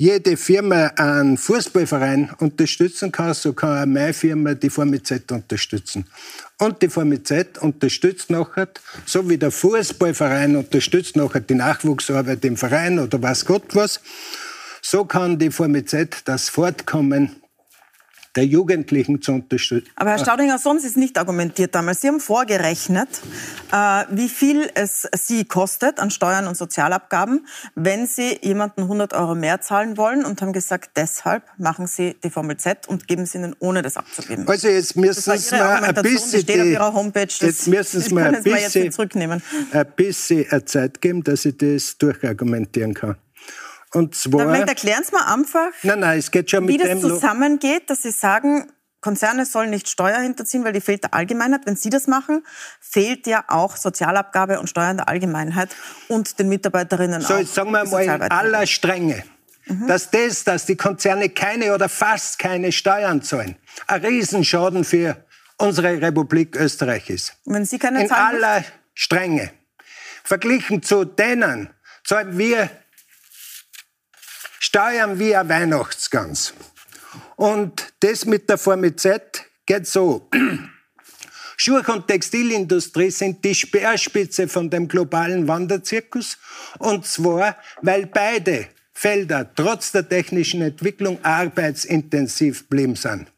jede 0.02 0.36
Firma 0.36 0.86
einen 0.96 1.38
Fußballverein 1.38 2.30
unterstützen 2.40 3.12
kann, 3.12 3.34
so 3.34 3.52
kann 3.52 3.82
auch 3.82 3.86
meine 3.86 4.12
Firma 4.12 4.52
die 4.54 4.68
Formel 4.68 5.00
Z 5.00 5.30
unterstützen. 5.30 6.06
Und 6.58 6.82
die 6.82 6.88
Formel 6.88 7.22
Z 7.22 7.58
unterstützt 7.58 8.28
nachher, 8.28 8.66
so 9.06 9.28
wie 9.30 9.38
der 9.38 9.52
Fußballverein 9.52 10.56
unterstützt 10.56 11.14
nachher 11.14 11.38
die 11.38 11.54
Nachwuchsarbeit 11.54 12.44
im 12.44 12.56
Verein 12.56 12.98
oder 12.98 13.22
was 13.22 13.44
Gott 13.44 13.76
was, 13.76 14.00
so 14.80 15.04
kann 15.04 15.38
die 15.38 15.52
Formel 15.52 15.84
Z 15.84 16.22
das 16.24 16.48
Fortkommen 16.48 17.36
der 18.36 18.46
Jugendlichen 18.46 19.20
zu 19.20 19.32
unterstützen. 19.32 19.90
Aber 19.96 20.10
Herr 20.10 20.18
Staudinger, 20.18 20.58
so 20.58 20.70
haben 20.70 20.78
Sie 20.78 20.86
es 20.86 20.96
nicht 20.96 21.18
argumentiert 21.18 21.74
damals. 21.74 22.00
Sie 22.00 22.08
haben 22.08 22.20
vorgerechnet, 22.20 23.08
äh, 23.70 24.04
wie 24.10 24.28
viel 24.28 24.70
es 24.74 25.06
Sie 25.14 25.44
kostet 25.44 26.00
an 26.00 26.10
Steuern 26.10 26.46
und 26.46 26.56
Sozialabgaben, 26.56 27.46
wenn 27.74 28.06
Sie 28.06 28.38
jemanden 28.42 28.82
100 28.82 29.12
Euro 29.12 29.34
mehr 29.34 29.60
zahlen 29.60 29.96
wollen 29.96 30.24
und 30.24 30.40
haben 30.40 30.52
gesagt, 30.52 30.92
deshalb 30.96 31.44
machen 31.58 31.86
Sie 31.86 32.16
die 32.24 32.30
Formel 32.30 32.56
Z 32.56 32.88
und 32.88 33.06
geben 33.06 33.26
Sie 33.26 33.38
ihnen, 33.38 33.54
ohne 33.58 33.82
das 33.82 33.96
abzugeben. 33.96 34.48
Also 34.48 34.68
jetzt 34.68 34.96
müssen 34.96 35.38
Sie 35.38 35.56
mal 35.56 35.84
ein 35.84 35.94
bisschen... 35.94 36.32
Die 36.32 36.40
steht 36.40 36.60
auf 36.60 36.66
Ihrer 36.66 36.94
Homepage. 36.94 37.26
Das 37.26 37.40
jetzt 37.40 37.68
müssen 37.68 38.00
Sie 38.00 38.14
mal 38.14 38.34
ein 38.34 38.42
bisschen, 38.42 38.90
zurücknehmen. 38.92 39.42
ein 39.72 39.86
bisschen 39.94 40.66
Zeit 40.66 41.00
geben, 41.00 41.22
dass 41.22 41.44
ich 41.44 41.56
das 41.58 41.98
durchargumentieren 41.98 42.94
kann. 42.94 43.16
Und 43.94 44.14
zwar. 44.14 44.46
Dann 44.46 44.68
erklären 44.68 45.02
Sie 45.04 45.12
mal 45.12 45.32
einfach, 45.32 45.70
nein, 45.82 46.00
nein, 46.00 46.18
es 46.18 46.30
geht 46.30 46.50
schon 46.50 46.66
wie 46.68 46.78
das 46.78 47.00
zusammengeht, 47.00 47.90
dass 47.90 48.02
Sie 48.02 48.10
sagen, 48.10 48.72
Konzerne 49.02 49.44
sollen 49.44 49.70
nicht 49.70 49.88
Steuer 49.88 50.20
hinterziehen, 50.20 50.64
weil 50.64 50.72
die 50.72 50.80
fehlt 50.80 51.02
der 51.02 51.12
Allgemeinheit. 51.12 51.66
Wenn 51.66 51.76
Sie 51.76 51.90
das 51.90 52.06
machen, 52.06 52.46
fehlt 52.80 53.26
ja 53.26 53.44
auch 53.48 53.76
Sozialabgabe 53.76 54.60
und 54.60 54.68
Steuern 54.68 54.96
der 54.96 55.08
Allgemeinheit 55.08 55.74
und 56.08 56.38
den 56.38 56.48
Mitarbeiterinnen 56.48 57.20
so, 57.20 57.26
auch. 57.26 57.30
So, 57.32 57.38
jetzt 57.38 57.54
sagen 57.54 57.72
wir 57.72 57.84
mal 57.84 58.04
in 58.04 58.22
aller 58.22 58.66
Strenge, 58.66 59.24
mhm. 59.66 59.88
dass 59.88 60.10
das, 60.10 60.44
dass 60.44 60.66
die 60.66 60.76
Konzerne 60.76 61.28
keine 61.28 61.74
oder 61.74 61.88
fast 61.88 62.38
keine 62.38 62.70
Steuern 62.70 63.22
zahlen, 63.22 63.56
ein 63.88 64.04
Riesenschaden 64.04 64.84
für 64.84 65.16
unsere 65.58 66.00
Republik 66.00 66.56
Österreich 66.56 67.10
ist. 67.10 67.36
Wenn 67.44 67.64
Sie 67.64 67.78
keine 67.78 68.04
in 68.04 68.10
aller 68.10 68.64
Strenge. 68.94 69.50
Verglichen 70.24 70.82
zu 70.82 71.04
denen 71.04 71.70
zahlen 72.04 72.38
wir 72.38 72.70
steuern 74.62 75.18
wie 75.18 75.34
ein 75.34 75.48
Weihnachtsgans. 75.48 76.54
Und 77.34 77.92
das 77.98 78.24
mit 78.24 78.48
der 78.48 78.58
Formel 78.58 78.94
Z 78.94 79.44
geht 79.66 79.88
so. 79.88 80.30
Schuh- 81.56 81.82
und 81.92 82.06
Textilindustrie 82.06 83.10
sind 83.10 83.44
die 83.44 83.56
Speerspitze 83.56 84.46
von 84.46 84.70
dem 84.70 84.86
globalen 84.86 85.48
Wanderzirkus. 85.48 86.38
Und 86.78 87.06
zwar, 87.06 87.56
weil 87.82 88.06
beide 88.06 88.68
Felder 88.92 89.52
trotz 89.52 89.90
der 89.90 90.08
technischen 90.08 90.62
Entwicklung 90.62 91.18
arbeitsintensiv 91.24 92.68
blieben 92.68 92.94
sind. 92.94 93.32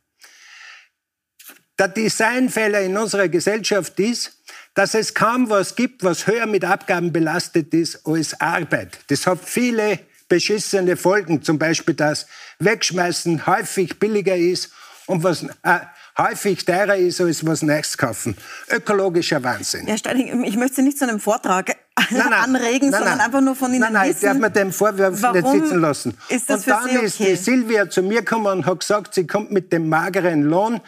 Der 1.79 1.89
Designfehler 1.89 2.83
in 2.83 2.97
unserer 2.99 3.29
Gesellschaft 3.29 3.99
ist, 3.99 4.43
dass 4.75 4.95
es 4.95 5.15
kaum 5.15 5.49
was 5.49 5.75
gibt, 5.75 6.05
was 6.05 6.27
höher 6.27 6.47
mit 6.47 6.65
Abgaben 6.65 7.13
belastet 7.13 7.73
ist 7.73 8.07
als 8.07 8.39
Arbeit. 8.41 8.99
Das 9.09 9.27
hat 9.27 9.41
viele 9.43 10.01
beschissene 10.29 10.97
Folgen, 10.97 11.43
zum 11.43 11.59
Beispiel, 11.59 11.95
dass 11.95 12.27
Wegschmeißen 12.59 13.47
häufig 13.47 13.99
billiger 13.99 14.37
ist 14.37 14.71
und 15.07 15.23
was 15.23 15.43
äh, 15.63 15.81
häufig 16.17 16.65
teurer 16.65 16.97
ist, 16.97 17.21
als 17.21 17.45
was 17.47 17.63
Neues 17.63 17.99
kaufen. 17.99 18.37
Ökologischer 18.71 19.43
Wahnsinn. 19.43 19.87
Ja, 19.87 19.97
Steiling, 19.97 20.45
ich 20.45 20.57
möchte 20.57 20.77
Sie 20.77 20.83
nicht 20.83 20.99
zu 20.99 21.07
einem 21.07 21.21
Vortrag 21.21 21.77
nein, 22.11 22.27
nein, 22.31 22.33
anregen, 22.33 22.91
nein, 22.91 23.03
sondern 23.03 23.21
einfach 23.21 23.41
nur 23.41 23.55
von 23.55 23.71
Ihnen 23.73 23.81
nein, 23.81 23.93
nein, 23.93 24.11
wissen. 24.11 24.27
Nein, 24.27 24.37
ich 24.37 24.41
darf 24.41 24.51
mir 24.51 24.61
dem 24.61 24.73
Vorwurf 24.73 25.33
nicht 25.33 25.49
sitzen 25.49 25.81
lassen. 25.81 26.19
Ist 26.29 26.49
das 26.49 26.61
und 26.61 26.69
dann 26.69 26.89
Sie 26.89 26.97
okay? 26.97 27.07
ist 27.07 27.19
die 27.19 27.37
Silvia 27.37 27.91
zu 27.91 28.03
mir 28.03 28.21
gekommen 28.21 28.47
und 28.47 28.67
hat 28.67 28.81
gesagt, 28.81 29.15
sie 29.15 29.27
kommt 29.27 29.51
mit 29.51 29.73
dem 29.73 29.89
mageren 29.89 30.43
Lohn 30.43 30.81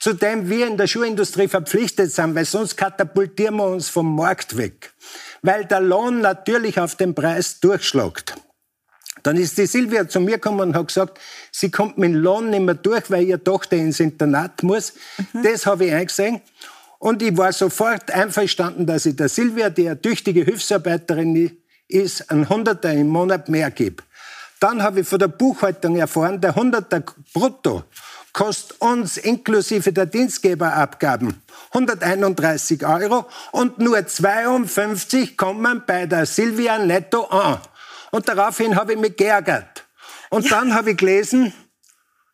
zu 0.00 0.14
dem 0.14 0.48
wir 0.48 0.66
in 0.66 0.78
der 0.78 0.86
Schuhindustrie 0.86 1.46
verpflichtet 1.46 2.10
sind, 2.10 2.34
weil 2.34 2.46
sonst 2.46 2.76
katapultieren 2.76 3.56
wir 3.56 3.66
uns 3.66 3.90
vom 3.90 4.16
Markt 4.16 4.56
weg. 4.56 4.92
Weil 5.42 5.66
der 5.66 5.80
Lohn 5.80 6.22
natürlich 6.22 6.80
auf 6.80 6.94
den 6.96 7.14
Preis 7.14 7.60
durchschlagt. 7.60 8.34
Dann 9.22 9.36
ist 9.36 9.58
die 9.58 9.66
Silvia 9.66 10.08
zu 10.08 10.20
mir 10.20 10.36
gekommen 10.36 10.60
und 10.60 10.76
hat 10.76 10.88
gesagt, 10.88 11.18
sie 11.50 11.70
kommt 11.70 11.98
mit 11.98 12.10
dem 12.10 12.16
Lohn 12.16 12.50
nicht 12.50 12.62
mehr 12.62 12.74
durch, 12.74 13.10
weil 13.10 13.24
ihre 13.24 13.42
Tochter 13.42 13.76
ins 13.76 14.00
Internat 14.00 14.62
muss. 14.62 14.94
Mhm. 15.32 15.42
Das 15.42 15.66
habe 15.66 15.86
ich 15.86 15.92
eingesehen. 15.92 16.40
Und 16.98 17.22
ich 17.22 17.36
war 17.36 17.52
sofort 17.52 18.10
einverstanden, 18.10 18.86
dass 18.86 19.06
ich 19.06 19.16
der 19.16 19.28
Silvia, 19.28 19.70
die 19.70 19.88
eine 19.88 20.00
tüchtige 20.00 20.44
Hilfsarbeiterin 20.44 21.56
ist, 21.88 22.30
einen 22.30 22.48
Hunderter 22.48 22.92
im 22.92 23.08
Monat 23.08 23.48
mehr 23.48 23.70
gebe. 23.70 24.02
Dann 24.60 24.82
habe 24.82 25.00
ich 25.00 25.08
von 25.08 25.18
der 25.18 25.28
Buchhaltung 25.28 25.96
erfahren, 25.96 26.40
der 26.40 26.54
Hunderter 26.54 27.02
brutto 27.32 27.84
kostet 28.32 28.80
uns 28.80 29.16
inklusive 29.16 29.92
der 29.92 30.06
Dienstgeberabgaben 30.06 31.42
131 31.72 32.84
Euro 32.86 33.26
und 33.52 33.78
nur 33.78 34.06
52 34.06 35.36
kommen 35.36 35.82
bei 35.86 36.06
der 36.06 36.26
Silvia 36.26 36.78
netto 36.78 37.24
an. 37.24 37.58
Und 38.10 38.28
daraufhin 38.28 38.76
habe 38.76 38.94
ich 38.94 38.98
mich 38.98 39.16
geärgert. 39.16 39.86
Und 40.30 40.44
ja. 40.44 40.58
dann 40.58 40.74
habe 40.74 40.92
ich 40.92 40.96
gelesen, 40.96 41.52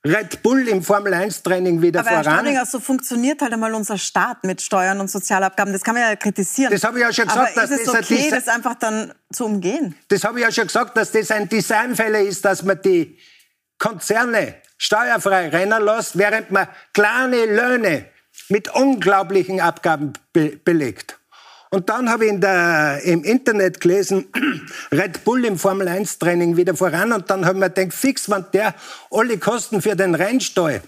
Red 0.07 0.43
Bull 0.43 0.69
im 0.69 0.83
Formel-1-Training 0.83 1.83
wieder 1.83 2.01
Aber 2.01 2.23
voran. 2.23 2.47
Aber 2.47 2.67
so 2.67 2.79
funktioniert 2.79 3.43
halt 3.43 3.53
einmal 3.53 3.75
unser 3.75 3.99
Staat 3.99 4.45
mit 4.45 4.63
Steuern 4.63 5.01
und 5.01 5.11
Sozialabgaben. 5.11 5.73
Das 5.73 5.83
kann 5.83 5.95
man 5.95 6.05
ja 6.05 6.17
kritisieren. 6.17 6.73
Das 6.73 6.85
habe 6.85 6.99
ich 6.99 7.05
ja 7.05 7.13
schon 7.13 7.27
gesagt. 7.27 7.57
Aber 7.57 7.65
ist 7.65 7.81
es 7.81 7.89
okay, 7.89 8.31
das 8.31 8.49
einfach 8.49 8.77
dann 8.77 9.13
zu 9.33 9.45
umgehen? 9.45 9.97
Das 10.09 10.23
habe 10.25 10.39
ich 10.39 10.45
ja 10.45 10.53
schon 10.53 10.67
gesagt, 10.69 10.97
dass 10.97 11.11
das 11.11 11.31
ein 11.31 11.49
Designfehler 11.49 12.21
ist, 12.21 12.45
dass 12.45 12.63
man 12.63 12.81
die 12.83 13.19
Konzerne 13.79 14.55
steuerfrei 14.79 15.49
rennen 15.49 15.85
lässt, 15.85 16.17
während 16.17 16.51
man 16.51 16.69
kleine 16.93 17.47
Löhne 17.47 18.07
mit 18.49 18.73
unglaublichen 18.75 19.61
Abgaben 19.61 20.13
be 20.33 20.57
belegt. 20.57 21.19
Und 21.77 21.91
dann 21.91 22.09
habe 22.09 22.25
ich 22.25 22.31
in 22.31 22.41
der, 22.41 23.03
im 23.05 23.23
Internet 23.23 23.83
gelesen, 23.83 24.29
Red 24.93 25.25
Bull 25.25 25.45
im 25.45 25.59
Formel 25.59 25.87
1 25.89 26.19
Training 26.19 26.57
wieder 26.57 26.75
voran. 26.75 27.13
Und 27.13 27.29
dann 27.29 27.45
habe 27.45 27.59
ich 27.59 27.61
mir 27.61 27.69
gedacht, 27.69 27.93
fix, 27.93 28.31
wenn 28.31 28.47
der 28.55 28.75
alle 29.11 29.37
Kosten 29.37 29.83
für 29.83 29.95
den 29.95 30.15
Rennstall 30.15 30.81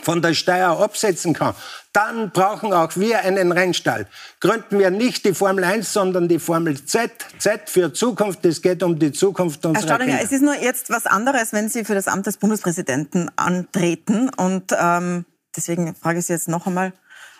von 0.00 0.22
der 0.22 0.32
Steuer 0.32 0.80
absetzen 0.80 1.34
kann, 1.34 1.54
dann 1.92 2.30
brauchen 2.30 2.72
auch 2.72 2.96
wir 2.96 3.18
einen 3.18 3.52
Rennstall. 3.52 4.06
Gründen 4.40 4.78
wir 4.78 4.90
nicht 4.90 5.26
die 5.26 5.34
Formel 5.34 5.64
1, 5.64 5.92
sondern 5.92 6.28
die 6.28 6.38
Formel 6.38 6.82
Z. 6.82 7.10
Z 7.38 7.68
für 7.68 7.92
Zukunft. 7.92 8.42
Es 8.46 8.62
geht 8.62 8.82
um 8.82 8.98
die 8.98 9.12
Zukunft 9.12 9.66
unserer 9.66 9.82
Herr 9.82 9.96
Staudinger, 9.96 10.22
es 10.22 10.32
ist 10.32 10.42
nur 10.42 10.54
jetzt 10.54 10.88
was 10.88 11.04
anderes, 11.04 11.52
wenn 11.52 11.68
Sie 11.68 11.84
für 11.84 11.94
das 11.94 12.08
Amt 12.08 12.24
des 12.24 12.38
Bundespräsidenten 12.38 13.30
antreten. 13.36 14.30
Und 14.30 14.72
ähm, 14.80 15.26
deswegen 15.54 15.94
frage 15.94 16.20
ich 16.20 16.24
Sie 16.24 16.32
jetzt 16.32 16.48
noch 16.48 16.66
einmal, 16.66 16.94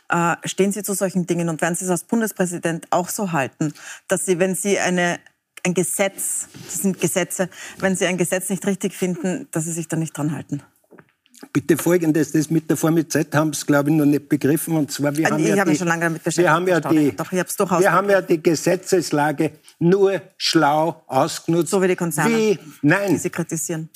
äh, 0.08 0.36
stehen 0.44 0.72
Sie 0.72 0.82
zu 0.82 0.94
solchen 0.94 1.26
Dingen 1.26 1.48
und 1.48 1.60
werden 1.60 1.74
Sie 1.74 1.84
es 1.84 1.90
als 1.90 2.04
Bundespräsident 2.04 2.86
auch 2.90 3.08
so 3.08 3.32
halten, 3.32 3.74
dass 4.08 4.26
Sie, 4.26 4.38
wenn 4.38 4.54
Sie 4.54 4.78
eine 4.78 5.18
ein 5.66 5.74
Gesetz, 5.74 6.48
das 6.64 6.82
sind 6.82 7.00
Gesetze, 7.00 7.48
wenn 7.78 7.96
Sie 7.96 8.06
ein 8.06 8.16
Gesetz 8.16 8.48
nicht 8.48 8.64
richtig 8.66 8.94
finden, 8.94 9.48
dass 9.50 9.64
Sie 9.64 9.72
sich 9.72 9.88
da 9.88 9.96
nicht 9.96 10.16
dran 10.16 10.32
halten? 10.32 10.62
Bitte 11.52 11.76
folgendes, 11.76 12.32
das 12.32 12.48
mit 12.50 12.70
der 12.70 12.76
Formel 12.76 13.06
Z 13.08 13.34
haben 13.34 13.52
Sie, 13.52 13.66
glaube 13.66 13.90
ich, 13.90 13.96
noch 13.96 14.06
nicht 14.06 14.28
begriffen. 14.28 14.76
Und 14.76 14.90
zwar, 14.90 15.14
wir 15.16 15.26
also 15.26 15.34
haben 15.34 15.42
ich 15.42 15.50
ja 15.50 15.58
habe 15.58 15.70
mich 15.70 15.78
schon 15.78 15.88
lange 15.88 16.04
damit 16.04 16.22
beschäftigt. 16.22 16.46
Wir 16.46 16.52
haben 16.52 16.68
ja 16.68 16.80
die, 16.80 17.14
Doch, 17.14 17.30
ich 17.32 17.42
durchaus 17.56 17.80
wir 17.80 17.92
haben 17.92 18.08
ja 18.08 18.22
die 18.22 18.42
Gesetzeslage 18.42 19.52
nur 19.78 20.22
schlau 20.38 21.02
ausgenutzt. 21.06 21.70
So 21.70 21.82
wie 21.82 21.88
die 21.88 21.96
Konzerne, 21.96 22.34
wie, 22.34 22.58
nein. 22.82 23.10
die 23.10 23.18
Sie 23.18 23.30
kritisieren. 23.30 23.90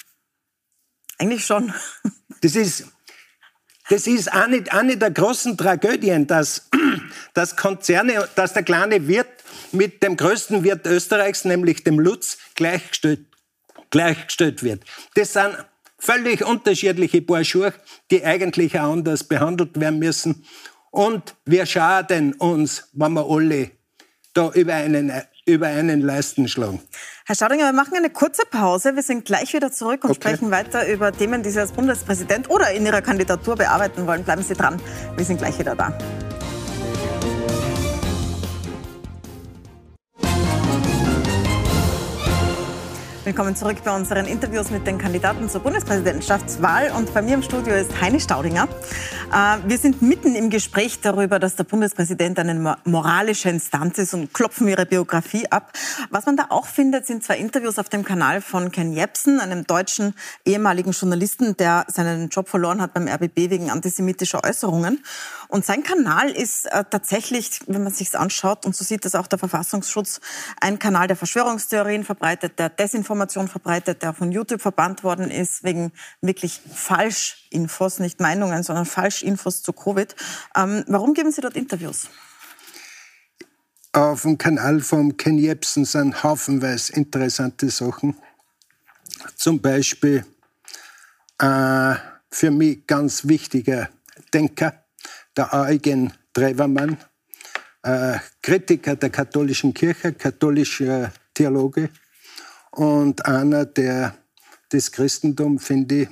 Eigentlich 1.18 1.46
schon. 1.46 1.72
Das 2.42 2.56
ist, 2.56 2.86
das 3.90 4.06
ist 4.06 4.32
eine, 4.32 4.62
eine 4.70 4.96
der 4.96 5.10
großen 5.10 5.56
Tragödien, 5.56 6.26
dass, 6.26 6.68
dass 7.34 7.56
Konzerne, 7.56 8.28
dass 8.36 8.52
der 8.52 8.62
kleine 8.62 9.08
Wirt 9.08 9.26
mit 9.72 10.02
dem 10.02 10.16
größten 10.16 10.62
Wirt 10.62 10.86
Österreichs, 10.86 11.44
nämlich 11.44 11.82
dem 11.82 11.98
Lutz, 11.98 12.38
gleichgestellt, 12.54 13.26
gleichgestellt 13.90 14.62
wird. 14.62 14.84
Das 15.14 15.32
sind 15.32 15.56
völlig 15.98 16.44
unterschiedliche 16.44 17.44
Schuhe, 17.44 17.74
die 18.12 18.24
eigentlich 18.24 18.78
auch 18.78 18.92
anders 18.92 19.24
behandelt 19.24 19.78
werden 19.78 19.98
müssen. 19.98 20.46
Und 20.92 21.34
wir 21.44 21.66
schaden 21.66 22.34
uns, 22.34 22.88
wenn 22.92 23.12
wir 23.14 23.26
alle 23.28 23.72
da 24.34 24.52
über 24.52 24.74
einen, 24.74 25.12
über 25.46 25.66
einen 25.66 26.00
Leisten 26.00 26.46
schlagen. 26.46 26.80
Herr 27.26 27.34
Staudinger, 27.34 27.64
wir 27.66 27.72
machen 27.72 27.94
eine 27.96 28.10
kurze 28.10 28.42
Pause. 28.50 28.96
Wir 28.96 29.02
sind 29.02 29.24
gleich 29.24 29.52
wieder 29.52 29.70
zurück 29.70 30.04
und 30.04 30.10
okay. 30.10 30.20
sprechen 30.20 30.50
weiter 30.50 30.88
über 30.88 31.12
Themen, 31.12 31.42
die 31.42 31.50
Sie 31.50 31.60
als 31.60 31.72
Bundespräsident 31.72 32.48
oder 32.48 32.72
in 32.72 32.86
Ihrer 32.86 33.02
Kandidatur 33.02 33.56
bearbeiten 33.56 34.06
wollen. 34.06 34.24
Bleiben 34.24 34.42
Sie 34.42 34.54
dran. 34.54 34.80
Wir 35.16 35.24
sind 35.24 35.38
gleich 35.38 35.58
wieder 35.58 35.76
da. 35.76 35.92
Willkommen 43.30 43.54
zurück 43.54 43.76
bei 43.84 43.94
unseren 43.94 44.26
Interviews 44.26 44.72
mit 44.72 44.88
den 44.88 44.98
Kandidaten 44.98 45.48
zur 45.48 45.60
Bundespräsidentschaftswahl. 45.60 46.90
Und 46.90 47.14
bei 47.14 47.22
mir 47.22 47.34
im 47.34 47.44
Studio 47.44 47.74
ist 47.74 48.00
Heini 48.00 48.18
Staudinger. 48.18 48.66
Äh, 49.32 49.58
wir 49.68 49.78
sind 49.78 50.02
mitten 50.02 50.34
im 50.34 50.50
Gespräch 50.50 51.00
darüber, 51.00 51.38
dass 51.38 51.54
der 51.54 51.62
Bundespräsident 51.62 52.40
eine 52.40 52.76
moralische 52.84 53.48
Instanz 53.48 53.98
ist 53.98 54.14
und 54.14 54.34
klopfen 54.34 54.66
ihre 54.66 54.84
Biografie 54.84 55.46
ab. 55.48 55.72
Was 56.10 56.26
man 56.26 56.36
da 56.36 56.46
auch 56.48 56.66
findet, 56.66 57.06
sind 57.06 57.22
zwei 57.22 57.36
Interviews 57.36 57.78
auf 57.78 57.88
dem 57.88 58.04
Kanal 58.04 58.40
von 58.40 58.72
Ken 58.72 58.92
Jebsen, 58.92 59.38
einem 59.38 59.64
deutschen 59.64 60.14
ehemaligen 60.44 60.90
Journalisten, 60.90 61.56
der 61.56 61.84
seinen 61.86 62.30
Job 62.30 62.48
verloren 62.48 62.82
hat 62.82 62.94
beim 62.94 63.06
RBB 63.06 63.48
wegen 63.50 63.70
antisemitischer 63.70 64.42
Äußerungen. 64.42 65.04
Und 65.50 65.64
sein 65.64 65.82
Kanal 65.82 66.30
ist 66.30 66.66
äh, 66.66 66.84
tatsächlich, 66.88 67.60
wenn 67.66 67.82
man 67.82 67.92
sich 67.92 68.16
anschaut, 68.16 68.64
und 68.64 68.76
so 68.76 68.84
sieht 68.84 69.04
das 69.04 69.16
auch 69.16 69.26
der 69.26 69.38
Verfassungsschutz, 69.38 70.20
ein 70.60 70.78
Kanal, 70.78 71.08
der 71.08 71.16
Verschwörungstheorien 71.16 72.04
verbreitet, 72.04 72.58
der 72.58 72.68
Desinformation 72.68 73.48
verbreitet, 73.48 74.02
der 74.02 74.14
von 74.14 74.30
YouTube 74.30 74.62
verbannt 74.62 75.02
worden 75.02 75.30
ist, 75.30 75.64
wegen 75.64 75.92
wirklich 76.20 76.60
Falschinfos, 76.72 77.98
nicht 77.98 78.20
Meinungen, 78.20 78.62
sondern 78.62 78.86
Falschinfos 78.86 79.62
zu 79.62 79.72
Covid. 79.72 80.14
Ähm, 80.56 80.84
warum 80.86 81.14
geben 81.14 81.32
Sie 81.32 81.40
dort 81.40 81.56
Interviews? 81.56 82.08
Auf 83.92 84.22
dem 84.22 84.38
Kanal 84.38 84.80
von 84.80 85.16
Ken 85.16 85.36
Jebsen 85.36 85.84
sind 85.84 86.22
haufenweise 86.22 86.92
interessante 86.92 87.70
Sachen. 87.70 88.16
Zum 89.34 89.60
Beispiel 89.60 90.24
äh, 91.38 91.94
für 92.30 92.52
mich 92.52 92.86
ganz 92.86 93.26
wichtiger 93.26 93.88
Denker, 94.32 94.79
der 95.36 95.52
Eugen 95.52 96.12
Trevermann, 96.32 96.98
äh, 97.82 98.18
Kritiker 98.42 98.96
der 98.96 99.10
katholischen 99.10 99.74
Kirche, 99.74 100.12
katholischer 100.12 101.12
Theologe, 101.34 101.90
und 102.72 103.24
einer, 103.26 103.64
der 103.64 104.16
das 104.70 104.92
Christentum, 104.92 105.58
finde 105.58 106.02
ich, 106.02 106.08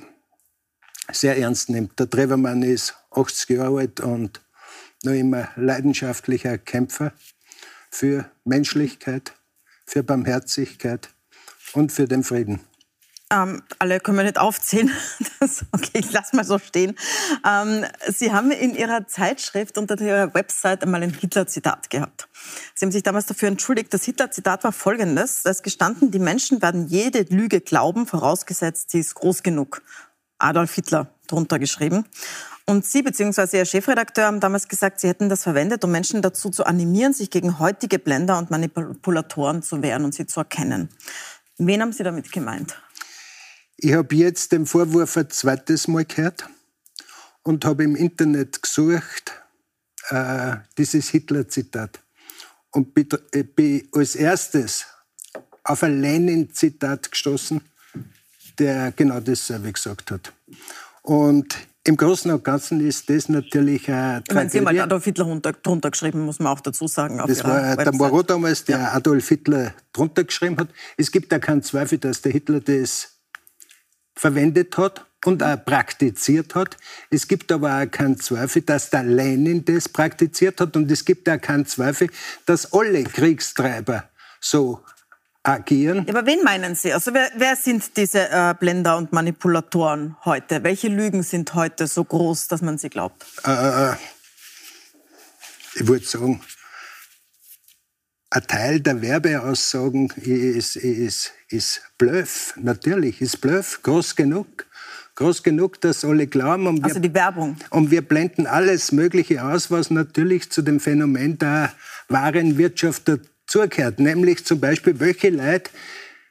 sehr 1.11 1.37
ernst 1.37 1.69
nimmt. 1.69 1.97
Der 1.99 2.09
Trevermann 2.09 2.61
ist 2.61 2.95
80 3.11 3.49
Jahre 3.57 3.79
alt 3.79 3.99
und 3.99 4.41
noch 5.03 5.13
immer 5.13 5.49
leidenschaftlicher 5.55 6.57
Kämpfer 6.57 7.13
für 7.89 8.29
Menschlichkeit, 8.43 9.33
für 9.85 10.03
Barmherzigkeit 10.03 11.09
und 11.73 11.91
für 11.91 12.07
den 12.07 12.23
Frieden. 12.23 12.59
Ähm, 13.31 13.61
alle 13.77 13.99
können 13.99 14.17
wir 14.17 14.23
nicht 14.23 14.39
aufzählen. 14.39 14.91
Das, 15.39 15.63
okay, 15.71 15.99
ich 15.99 16.11
lasse 16.11 16.35
mal 16.35 16.43
so 16.43 16.59
stehen. 16.59 16.97
Ähm, 17.47 17.85
Sie 18.09 18.33
haben 18.33 18.51
in 18.51 18.75
Ihrer 18.75 19.07
Zeitschrift 19.07 19.77
unter 19.77 19.97
Ihrer 20.01 20.33
Website 20.33 20.83
einmal 20.83 21.01
ein 21.01 21.13
Hitler-Zitat 21.13 21.89
gehabt. 21.89 22.27
Sie 22.75 22.85
haben 22.85 22.91
sich 22.91 23.03
damals 23.03 23.27
dafür 23.27 23.47
entschuldigt. 23.47 23.93
Das 23.93 24.03
Hitler-Zitat 24.03 24.65
war 24.65 24.73
folgendes. 24.73 25.43
Da 25.43 25.51
ist 25.51 25.63
gestanden, 25.63 26.11
die 26.11 26.19
Menschen 26.19 26.61
werden 26.61 26.87
jede 26.87 27.21
Lüge 27.33 27.61
glauben, 27.61 28.05
vorausgesetzt, 28.05 28.91
sie 28.91 28.99
ist 28.99 29.15
groß 29.15 29.41
genug. 29.43 29.81
Adolf 30.39 30.73
Hitler 30.73 31.07
drunter 31.27 31.57
geschrieben. 31.57 32.05
Und 32.65 32.85
Sie 32.85 33.01
bzw. 33.01 33.57
Ihr 33.57 33.65
Chefredakteur 33.65 34.25
haben 34.25 34.39
damals 34.39 34.67
gesagt, 34.67 34.99
Sie 34.99 35.07
hätten 35.07 35.29
das 35.29 35.43
verwendet, 35.43 35.83
um 35.83 35.91
Menschen 35.91 36.21
dazu 36.21 36.49
zu 36.49 36.65
animieren, 36.65 37.13
sich 37.13 37.31
gegen 37.31 37.59
heutige 37.59 37.97
Blender 37.97 38.37
und 38.37 38.51
Manipulatoren 38.51 39.63
zu 39.63 39.81
wehren 39.81 40.05
und 40.05 40.13
sie 40.13 40.27
zu 40.27 40.41
erkennen. 40.41 40.89
Wen 41.57 41.81
haben 41.81 41.93
Sie 41.93 42.03
damit 42.03 42.31
gemeint? 42.31 42.79
Ich 43.81 43.93
habe 43.93 44.13
jetzt 44.13 44.51
den 44.51 44.65
Vorwurf 44.65 45.15
ein 45.15 45.29
zweites 45.29 45.87
Mal 45.87 46.03
gehört 46.03 46.49
und 47.43 47.63
habe 47.63 47.85
im 47.85 47.95
Internet 47.95 48.61
gesucht, 48.61 49.31
äh, 50.09 50.57
dieses 50.77 51.07
Hitler-Zitat. 51.09 52.01
Und 52.71 52.93
bin 52.93 53.07
äh, 53.31 53.83
als 53.93 54.15
erstes 54.15 54.85
auf 55.63 55.81
ein 55.83 56.01
Lenin-Zitat 56.01 57.09
gestoßen, 57.09 57.61
der 58.59 58.91
genau 58.91 59.21
dasselbe 59.21 59.71
gesagt 59.71 60.11
hat. 60.11 60.33
Und 61.01 61.55
im 61.85 61.95
Großen 61.95 62.29
und 62.31 62.43
Ganzen 62.43 62.85
ist 62.85 63.09
das 63.09 63.29
natürlich 63.29 63.89
ein 63.89 64.23
Ich 64.27 64.35
meine, 64.35 64.49
Sie 64.49 64.57
haben 64.57 64.67
halt 64.67 64.79
Adolf 64.81 65.05
Hitler 65.05 65.25
drunter 65.63 65.91
geschrieben, 65.91 66.25
muss 66.25 66.39
man 66.39 66.51
auch 66.51 66.59
dazu 66.59 66.85
sagen. 66.85 67.23
das 67.25 67.45
war 67.45 67.77
der 67.77 67.93
Moreau 67.93 68.23
damals, 68.23 68.65
der 68.65 68.79
ja. 68.79 68.91
Adolf 68.91 69.29
Hitler 69.29 69.73
drunter 69.93 70.25
geschrieben 70.25 70.57
hat. 70.57 70.67
Es 70.97 71.09
gibt 71.09 71.31
da 71.31 71.39
keinen 71.39 71.63
Zweifel, 71.63 71.97
dass 71.97 72.21
der 72.21 72.33
Hitler 72.33 72.59
das 72.59 73.18
verwendet 74.19 74.77
hat 74.77 75.05
und 75.25 75.41
auch 75.43 75.63
praktiziert 75.63 76.55
hat. 76.55 76.77
Es 77.09 77.27
gibt 77.27 77.51
aber 77.51 77.81
auch 77.81 77.89
keinen 77.89 78.19
Zweifel, 78.19 78.61
dass 78.61 78.89
der 78.89 79.03
Lenin 79.03 79.63
das 79.63 79.87
praktiziert 79.87 80.59
hat 80.59 80.75
und 80.75 80.91
es 80.91 81.05
gibt 81.05 81.29
auch 81.29 81.39
keinen 81.39 81.65
Zweifel, 81.65 82.09
dass 82.45 82.73
alle 82.73 83.03
Kriegstreiber 83.03 84.09
so 84.41 84.83
agieren. 85.43 86.05
Aber 86.09 86.25
wen 86.25 86.43
meinen 86.43 86.75
Sie? 86.75 86.91
Also 86.91 87.13
wer, 87.13 87.31
wer 87.35 87.55
sind 87.55 87.95
diese 87.95 88.29
äh, 88.29 88.53
Blender 88.59 88.97
und 88.97 89.13
Manipulatoren 89.13 90.17
heute? 90.25 90.63
Welche 90.63 90.89
Lügen 90.89 91.23
sind 91.23 91.53
heute 91.53 91.87
so 91.87 92.03
groß, 92.03 92.49
dass 92.49 92.61
man 92.61 92.77
sie 92.77 92.89
glaubt? 92.89 93.25
Äh, 93.45 93.93
ich 95.75 95.87
würde 95.87 96.05
sagen, 96.05 96.41
ein 98.31 98.47
Teil 98.47 98.79
der 98.79 99.01
Werbeaussagen 99.01 100.09
ist, 100.17 100.75
ist, 100.75 101.33
ist 101.49 101.81
Bluff, 101.97 102.53
natürlich, 102.57 103.21
ist 103.21 103.41
Bluff, 103.41 103.81
groß 103.81 104.15
genug. 104.15 104.65
Groß 105.15 105.43
genug, 105.43 105.81
dass 105.81 106.05
alle 106.05 106.27
glauben. 106.27 106.67
Und 106.67 106.77
wir, 106.77 106.85
also 106.85 106.99
die 106.99 107.13
Werbung. 107.13 107.57
Und 107.71 107.91
wir 107.91 108.01
blenden 108.01 108.47
alles 108.47 108.91
Mögliche 108.93 109.43
aus, 109.43 109.69
was 109.69 109.89
natürlich 109.89 110.49
zu 110.49 110.61
dem 110.61 110.79
Phänomen 110.79 111.37
der 111.37 111.73
wahren 112.07 112.57
Wirtschaft 112.57 113.11
zugehört. 113.45 113.99
Nämlich 113.99 114.45
zum 114.45 114.61
Beispiel, 114.61 114.99
welche 114.99 115.29
Leute 115.29 115.71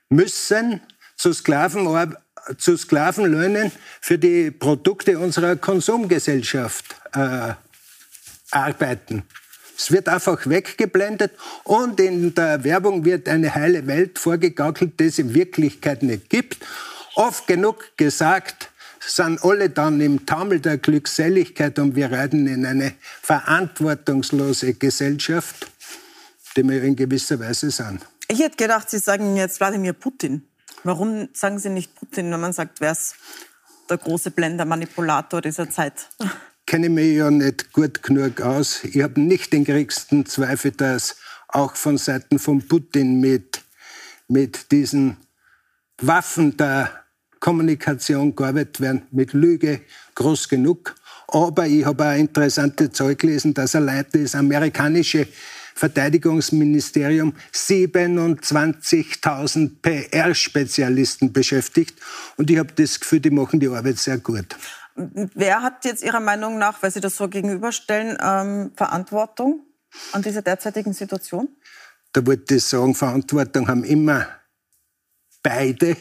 müssen 0.09 0.81
zu, 1.17 1.35
Sklaven, 1.35 2.15
zu 2.57 2.79
Sklavenlöhnen 2.79 3.73
für 4.01 4.17
die 4.17 4.51
Produkte 4.51 5.19
unserer 5.19 5.57
Konsumgesellschaft 5.57 6.97
äh, 7.13 7.55
arbeiten. 8.51 9.25
Es 9.79 9.93
wird 9.93 10.09
einfach 10.09 10.47
weggeblendet 10.47 11.33
und 11.65 12.01
in 12.01 12.35
der 12.35 12.65
Werbung 12.65 13.05
wird 13.05 13.29
eine 13.29 13.55
heile 13.55 13.87
Welt 13.87 14.19
vorgegaukelt, 14.19 14.99
die 14.99 15.05
es 15.05 15.19
in 15.19 15.33
Wirklichkeit 15.33 16.03
nicht 16.03 16.29
gibt. 16.29 16.59
Oft 17.15 17.47
genug 17.47 17.97
gesagt, 17.97 18.71
sind 19.01 19.43
alle 19.43 19.71
dann 19.71 20.01
im 20.01 20.27
Taumel 20.27 20.61
der 20.61 20.77
Glückseligkeit 20.77 21.79
und 21.79 21.95
wir 21.95 22.13
reiten 22.13 22.47
in 22.47 22.67
eine 22.67 22.93
verantwortungslose 23.23 24.75
Gesellschaft 24.75 25.69
die 26.59 26.69
wir 26.69 26.83
in 26.83 26.97
gewisser 26.97 27.39
Weise 27.39 27.71
sind. 27.71 28.05
Ich 28.29 28.41
hätte 28.41 28.57
gedacht, 28.57 28.91
Sie 28.91 28.99
sagen 28.99 29.37
jetzt 29.37 29.61
Wladimir 29.61 29.93
Putin. 29.93 30.47
Warum 30.83 31.29
sagen 31.33 31.59
Sie 31.59 31.71
nicht 31.71 31.95
Putin, 31.95 32.33
wenn 32.33 32.41
man 32.41 32.53
sagt, 32.53 32.81
wer 32.81 32.93
ist 32.93 33.15
der 33.89 33.99
große 33.99 34.33
Blender-Manipulator 34.33 35.41
dieser 35.41 35.71
Zeit? 35.71 36.09
Kenne 36.69 36.89
mich 36.91 37.17
ja 37.17 37.31
nicht 37.31 37.73
gut 37.73 38.03
genug 38.03 38.43
aus. 38.43 38.85
Ich 38.85 39.03
habe 39.03 39.19
nicht 39.19 39.55
den 39.55 39.65
geringsten 39.65 40.27
Zweifel, 40.27 40.73
dass 40.73 41.17
auch 41.49 41.75
von 41.75 41.97
Seiten 41.97 42.39
von 42.39 42.61
Putin 42.61 43.21
mit, 43.21 43.63
mit 44.29 44.71
diesen 44.71 45.17
Waffen 45.97 46.59
der 46.59 46.91
Kommunikation 47.41 48.37
gearbeitet 48.37 48.83
werden, 48.83 49.05
mit 49.13 49.33
Lüge 49.33 49.81
groß 50.15 50.51
genug. 50.51 50.95
Aber 51.29 51.67
ich 51.67 51.87
habe 51.87 52.05
auch 52.05 52.19
interessante 52.19 52.93
Zeug 52.93 53.19
gelesen, 53.19 53.55
dass 53.55 53.75
allein 53.75 54.05
das 54.13 54.35
amerikanische 54.35 55.27
Verteidigungsministerium 55.75 57.33
27.000 57.55 59.71
PR-Spezialisten 59.81 61.33
beschäftigt. 61.33 61.99
Und 62.37 62.51
ich 62.51 62.59
habe 62.59 62.75
das 62.75 63.01
Gefühl, 63.01 63.21
die 63.21 63.31
machen 63.31 63.59
die 63.59 63.69
Arbeit 63.69 63.97
sehr 63.97 64.19
gut. 64.19 64.55
Wer 64.99 65.63
hat 65.63 65.85
jetzt 65.85 66.03
Ihrer 66.03 66.21
Meinung 66.21 66.59
nach, 66.59 66.83
weil 66.83 66.91
Sie 66.91 67.01
das 67.01 67.17
so 67.17 67.29
gegenüberstellen, 67.29 68.19
ähm, 68.21 68.73
Verantwortung 68.75 69.65
an 70.13 70.23
dieser 70.23 70.43
derzeitigen 70.43 70.93
Situation? 70.93 71.49
Da 72.13 72.27
wollte 72.27 72.57
ich 72.57 72.65
sagen, 72.65 72.95
Verantwortung 72.95 73.69
haben 73.69 73.85
immer 73.85 74.27
beide. 75.43 75.97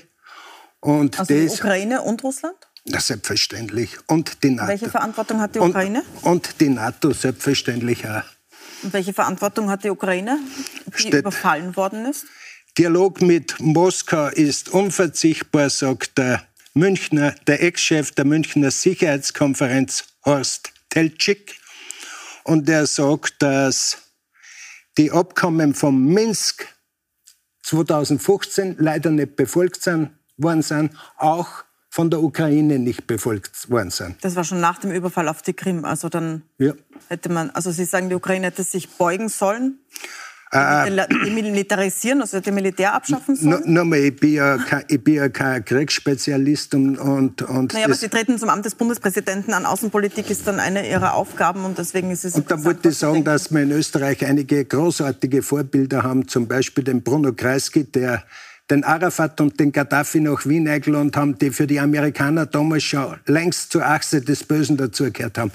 Und 0.79 1.19
also 1.19 1.33
das, 1.33 1.53
die 1.53 1.59
Ukraine 1.59 2.01
und 2.01 2.23
Russland? 2.23 2.55
Na, 2.85 2.99
selbstverständlich. 2.99 3.97
Und 4.07 4.43
die 4.43 4.51
NATO. 4.51 4.69
Welche 4.69 4.89
Verantwortung 4.89 5.41
hat 5.41 5.53
die 5.53 5.59
Ukraine? 5.59 6.03
Und, 6.21 6.31
und 6.31 6.61
die 6.61 6.69
NATO 6.69 7.11
selbstverständlich 7.11 8.07
auch. 8.07 8.23
Und 8.83 8.93
welche 8.93 9.13
Verantwortung 9.13 9.69
hat 9.69 9.83
die 9.83 9.89
Ukraine, 9.89 10.39
die 10.87 10.99
Steht, 10.99 11.13
überfallen 11.13 11.75
worden 11.75 12.05
ist? 12.05 12.25
Dialog 12.77 13.21
mit 13.21 13.59
Moskau 13.59 14.27
ist 14.27 14.69
unverzichtbar, 14.69 15.69
sagt 15.69 16.17
der 16.17 16.43
Münchner, 16.77 17.33
der 17.47 17.63
Ex-Chef 17.63 18.11
der 18.11 18.25
Münchner 18.25 18.69
Sicherheitskonferenz 18.69 20.05
Horst 20.23 20.71
Teltschik. 20.89 21.55
Und 22.43 22.69
er 22.69 22.85
sagt, 22.85 23.41
dass 23.41 23.97
die 24.97 25.11
Abkommen 25.11 25.73
von 25.73 26.05
Minsk 26.05 26.67
2015 27.63 28.75
leider 28.77 29.09
nicht 29.09 29.35
befolgt 29.35 29.81
sind, 29.81 30.11
worden 30.37 30.61
sind, 30.61 30.91
auch 31.17 31.63
von 31.89 32.11
der 32.11 32.21
Ukraine 32.21 32.77
nicht 32.77 33.07
befolgt 33.07 33.71
worden 33.71 33.89
sind. 33.89 34.23
Das 34.23 34.35
war 34.35 34.43
schon 34.43 34.59
nach 34.59 34.77
dem 34.77 34.91
Überfall 34.91 35.29
auf 35.29 35.41
die 35.41 35.53
Krim. 35.53 35.83
Also 35.83 36.09
dann 36.09 36.43
ja. 36.59 36.73
hätte 37.07 37.29
man, 37.29 37.49
also 37.49 37.71
Sie 37.71 37.85
sagen, 37.85 38.09
die 38.09 38.15
Ukraine 38.15 38.45
hätte 38.45 38.63
sich 38.63 38.87
beugen 38.87 39.29
sollen? 39.29 39.79
Äh, 40.49 41.07
demilitarisieren, 41.25 42.21
also 42.21 42.39
dem 42.39 42.55
Militär 42.55 42.93
abschaffen 42.93 43.35
sollen? 43.35 43.63
Nochmal, 43.65 43.99
ich 43.99 44.15
bin 44.15 44.33
ja 44.33 44.57
kein, 44.57 44.83
ich 44.87 45.03
bin 45.03 45.15
ja 45.15 45.27
kein 45.27 45.65
Kriegsspezialist 45.65 46.73
und, 46.73 46.97
und, 46.97 47.41
und 47.41 47.73
naja, 47.73 47.85
aber 47.85 47.95
Sie 47.95 48.07
treten 48.07 48.37
zum 48.39 48.47
Amt 48.47 48.65
des 48.65 48.75
Bundespräsidenten 48.75 49.53
an. 49.53 49.65
Außenpolitik 49.65 50.29
ist 50.29 50.47
dann 50.47 50.61
eine 50.61 50.89
Ihrer 50.89 51.15
Aufgaben 51.15 51.65
und 51.65 51.77
deswegen 51.77 52.11
ist 52.11 52.23
es. 52.23 52.35
Und 52.35 52.49
da 52.49 52.63
wollte 52.63 52.89
ich 52.89 52.97
sagen, 52.97 53.25
dass 53.25 53.51
wir 53.51 53.61
in 53.61 53.71
Österreich 53.71 54.25
einige 54.25 54.63
großartige 54.63 55.43
Vorbilder 55.43 56.03
haben, 56.03 56.29
zum 56.29 56.47
Beispiel 56.47 56.85
den 56.85 57.03
Bruno 57.03 57.33
Kreisky, 57.33 57.83
der 57.83 58.23
den 58.69 58.83
Arafat 58.83 59.39
und 59.39 59.59
den 59.59 59.71
Gaddafi 59.71 60.19
nach 60.19 60.45
Wien 60.45 60.67
eingeladen 60.67 61.11
haben, 61.15 61.39
die 61.39 61.51
für 61.51 61.67
die 61.67 61.79
Amerikaner 61.79 62.45
damals 62.45 62.83
schon 62.83 63.15
längst 63.25 63.71
zur 63.71 63.85
Achse 63.85 64.21
des 64.21 64.43
Bösen 64.43 64.75
dazugehört 64.75 65.37
haben. 65.37 65.51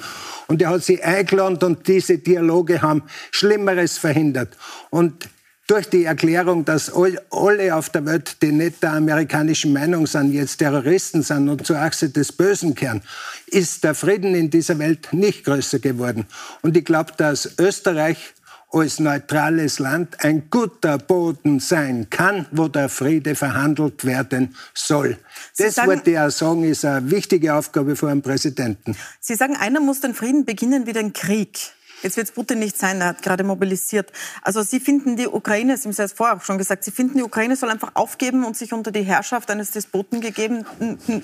Und 0.47 0.63
er 0.63 0.71
hat 0.71 0.83
sie 0.83 1.03
eingeladen 1.03 1.59
und 1.63 1.87
diese 1.87 2.19
Dialoge 2.19 2.81
haben 2.81 3.03
Schlimmeres 3.31 3.99
verhindert. 3.99 4.57
Und 4.91 5.29
durch 5.67 5.89
die 5.89 6.05
Erklärung, 6.05 6.65
dass 6.65 6.93
alle 6.93 7.75
auf 7.75 7.89
der 7.91 8.05
Welt, 8.05 8.43
die 8.43 8.53
nicht 8.53 8.83
der 8.83 8.93
amerikanischen 8.93 9.73
Meinung 9.73 10.07
sind, 10.07 10.33
jetzt 10.33 10.59
Terroristen 10.59 11.23
sind 11.23 11.49
und 11.49 11.67
zur 11.67 11.79
Achse 11.79 12.11
des 12.11 12.33
Bösen 12.33 12.75
kehren, 12.75 13.03
ist 13.47 13.85
der 13.85 13.95
Frieden 13.95 14.35
in 14.35 14.51
dieser 14.51 14.79
Welt 14.79 15.09
nicht 15.13 15.45
größer 15.45 15.79
geworden. 15.79 16.27
Und 16.63 16.77
ich 16.77 16.85
glaube, 16.85 17.13
dass 17.17 17.59
Österreich 17.59 18.35
als 18.73 18.99
neutrales 18.99 19.79
Land 19.79 20.25
ein 20.25 20.49
guter 20.51 20.99
Boden 20.99 21.61
sein 21.61 22.09
kann, 22.11 22.47
wo 22.51 22.69
der 22.69 22.89
Friede 22.89 23.35
verhandelt 23.35 24.05
werden 24.05 24.57
soll. 24.75 25.19
Sie 25.53 25.65
das 25.65 25.75
sagen, 25.75 25.89
wollte 25.89 26.11
ich 26.11 26.19
auch 26.19 26.31
sagen, 26.31 26.65
ist 26.65 26.85
eine 26.85 27.11
wichtige 27.11 27.55
Aufgabe 27.55 27.97
für 27.97 28.09
einen 28.09 28.23
Präsidenten. 28.23 28.97
Sie 29.21 29.35
sagen, 29.35 29.57
einer 29.57 29.81
muss 29.81 30.01
den 30.01 30.15
Frieden 30.15 30.45
beginnen 30.45 30.87
wie 30.87 30.93
den 30.93 31.13
Krieg. 31.13 31.59
Jetzt 32.03 32.17
wird 32.17 32.29
es 32.29 32.33
Putin 32.33 32.59
nicht 32.59 32.77
sein, 32.77 33.01
er 33.01 33.09
hat 33.09 33.23
gerade 33.23 33.45
mobilisiert. 33.45 34.11
Also 34.43 34.63
Sie 34.63 34.81
finden 34.81 35.17
die 35.17 35.29
Ukraine, 35.29 35.77
Sie 35.77 35.85
haben 35.85 35.91
es 35.91 35.99
ja 35.99 36.09
vorher 36.09 36.37
auch 36.37 36.43
schon 36.43 36.59
gesagt, 36.59 36.83
Sie 36.83 36.91
finden 36.91 37.19
die 37.19 37.23
Ukraine 37.23 37.55
soll 37.55 37.71
einfach 37.71 37.93
aufgeben 37.95 38.45
und 38.45 38.57
sich 38.57 38.73
unter 38.73 38.91
die 38.91 39.03
Herrschaft 39.03 39.51
eines 39.51 39.71
Despoten 39.71 40.21
gegeben, 40.21 40.67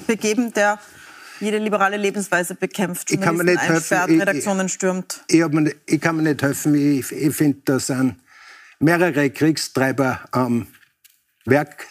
begeben, 0.06 0.52
der 0.52 0.78
jede 1.40 1.58
liberale 1.58 1.96
Lebensweise 1.96 2.54
bekämpft, 2.54 3.10
ich 3.10 3.20
kann 3.20 3.36
mir 3.36 3.44
nicht 3.44 3.60
helfen. 3.60 4.20
Redaktionen 4.20 4.68
stürmt. 4.68 5.22
Ich, 5.28 5.40
ich, 5.40 5.76
ich, 5.86 6.00
kann 6.00 6.16
mir 6.16 6.22
nicht 6.22 6.42
helfen. 6.42 6.74
Ich, 6.74 7.10
ich 7.12 7.34
finde, 7.34 7.58
da 7.64 7.78
sind 7.80 8.16
mehrere 8.78 9.30
Kriegstreiber 9.30 10.20
am 10.30 10.66
Werk. 11.44 11.86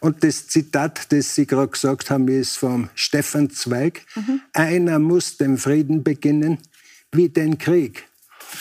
Und 0.00 0.22
das 0.22 0.46
Zitat, 0.46 1.12
das 1.12 1.34
Sie 1.34 1.46
gerade 1.46 1.68
gesagt 1.68 2.10
haben, 2.10 2.28
ist 2.28 2.56
vom 2.56 2.88
Stefan 2.94 3.50
Zweig. 3.50 4.02
Mhm. 4.14 4.40
Einer 4.52 4.98
muss 4.98 5.36
den 5.36 5.58
Frieden 5.58 6.04
beginnen 6.04 6.58
wie 7.12 7.28
den 7.28 7.58
Krieg. 7.58 8.04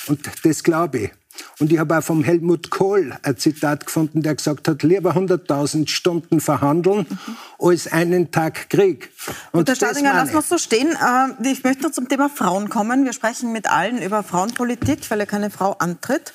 Und 0.08 0.28
das 0.44 0.64
glaube 0.64 0.98
ich. 1.00 1.12
Und 1.60 1.72
ich 1.72 1.80
habe 1.80 1.98
auch 1.98 2.04
vom 2.04 2.24
Helmut 2.24 2.70
Kohl 2.70 3.18
ein 3.24 3.38
Zitat 3.38 3.86
gefunden, 3.86 4.22
der 4.22 4.36
gesagt 4.36 4.68
hat, 4.68 4.84
lieber 4.84 5.16
100.000 5.16 5.88
Stunden 5.90 6.40
verhandeln 6.40 7.06
mhm. 7.10 7.38
als 7.60 7.92
einen 7.92 8.32
Tag 8.32 8.70
Krieg. 8.70 9.12
Und, 9.52 9.62
Und 9.62 9.70
Herr 9.70 9.76
Stadinger, 9.76 10.14
lassen 10.14 10.34
wir 10.34 10.42
so 10.42 10.58
stehen. 10.58 10.90
Äh, 10.90 11.52
ich 11.52 11.64
möchte 11.64 11.84
noch 11.84 11.92
zum 11.92 12.08
Thema 12.08 12.30
Frauen 12.30 12.70
kommen. 12.70 13.06
Wir 13.06 13.14
sprechen 13.14 13.52
mit 13.52 13.70
allen 13.70 14.02
über 14.02 14.24
Frauenpolitik, 14.24 15.10
weil 15.10 15.20
ja 15.20 15.26
keine 15.26 15.50
Frau 15.50 15.74
antritt. 15.74 16.34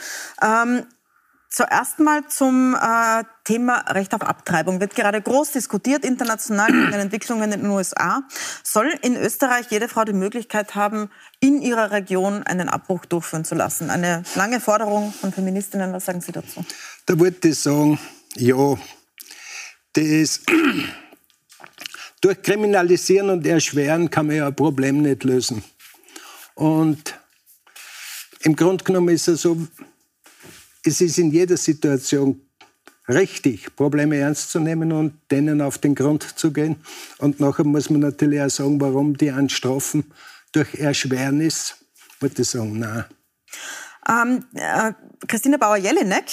Zuerst 1.54 1.98
mal 1.98 2.26
zum 2.28 2.74
äh, 2.74 3.24
Thema 3.44 3.80
Recht 3.88 4.14
auf 4.14 4.22
Abtreibung. 4.22 4.80
Wird 4.80 4.94
gerade 4.94 5.20
groß 5.20 5.52
diskutiert 5.52 6.02
international 6.02 6.70
in 6.70 6.90
den 6.90 7.00
Entwicklungen 7.00 7.52
in 7.52 7.60
den 7.60 7.70
USA. 7.70 8.22
Soll 8.62 8.90
in 9.02 9.16
Österreich 9.16 9.66
jede 9.68 9.86
Frau 9.86 10.04
die 10.04 10.14
Möglichkeit 10.14 10.74
haben, 10.74 11.10
in 11.40 11.60
ihrer 11.60 11.90
Region 11.90 12.42
einen 12.42 12.70
Abbruch 12.70 13.04
durchführen 13.04 13.44
zu 13.44 13.54
lassen? 13.54 13.90
Eine 13.90 14.22
lange 14.34 14.60
Forderung 14.60 15.12
von 15.12 15.30
Feministinnen. 15.30 15.92
Was 15.92 16.06
sagen 16.06 16.22
Sie 16.22 16.32
dazu? 16.32 16.64
Da 17.04 17.20
würde 17.20 17.46
ich 17.46 17.58
sagen, 17.58 17.98
ja, 18.36 18.78
das 19.92 20.40
durch 22.22 22.40
Kriminalisieren 22.40 23.28
und 23.28 23.46
Erschweren 23.46 24.08
kann 24.08 24.28
man 24.28 24.36
ja 24.36 24.46
ein 24.46 24.56
Problem 24.56 25.02
nicht 25.02 25.22
lösen. 25.24 25.62
Und 26.54 27.18
im 28.40 28.56
Grunde 28.56 28.84
genommen 28.84 29.10
ist 29.10 29.28
es 29.28 29.42
so, 29.42 29.58
es 30.84 31.00
ist 31.00 31.18
in 31.18 31.30
jeder 31.30 31.56
Situation 31.56 32.40
richtig, 33.08 33.74
Probleme 33.76 34.16
ernst 34.16 34.50
zu 34.50 34.60
nehmen 34.60 34.92
und 34.92 35.14
denen 35.30 35.60
auf 35.60 35.78
den 35.78 35.94
Grund 35.94 36.38
zu 36.38 36.52
gehen. 36.52 36.76
Und 37.18 37.40
nachher 37.40 37.64
muss 37.64 37.90
man 37.90 38.00
natürlich 38.00 38.40
auch 38.40 38.50
sagen, 38.50 38.80
warum 38.80 39.16
die 39.16 39.30
einen 39.30 39.48
strafen 39.48 40.04
durch 40.52 40.74
Erschwernis. 40.74 41.76
Würde 42.20 42.42
ich 42.42 42.48
sagen, 42.48 42.78
nein. 42.78 43.04
Ähm, 44.08 44.44
äh, 44.54 44.92
Christine 45.28 45.58
Bauer-Jelinek, 45.58 46.24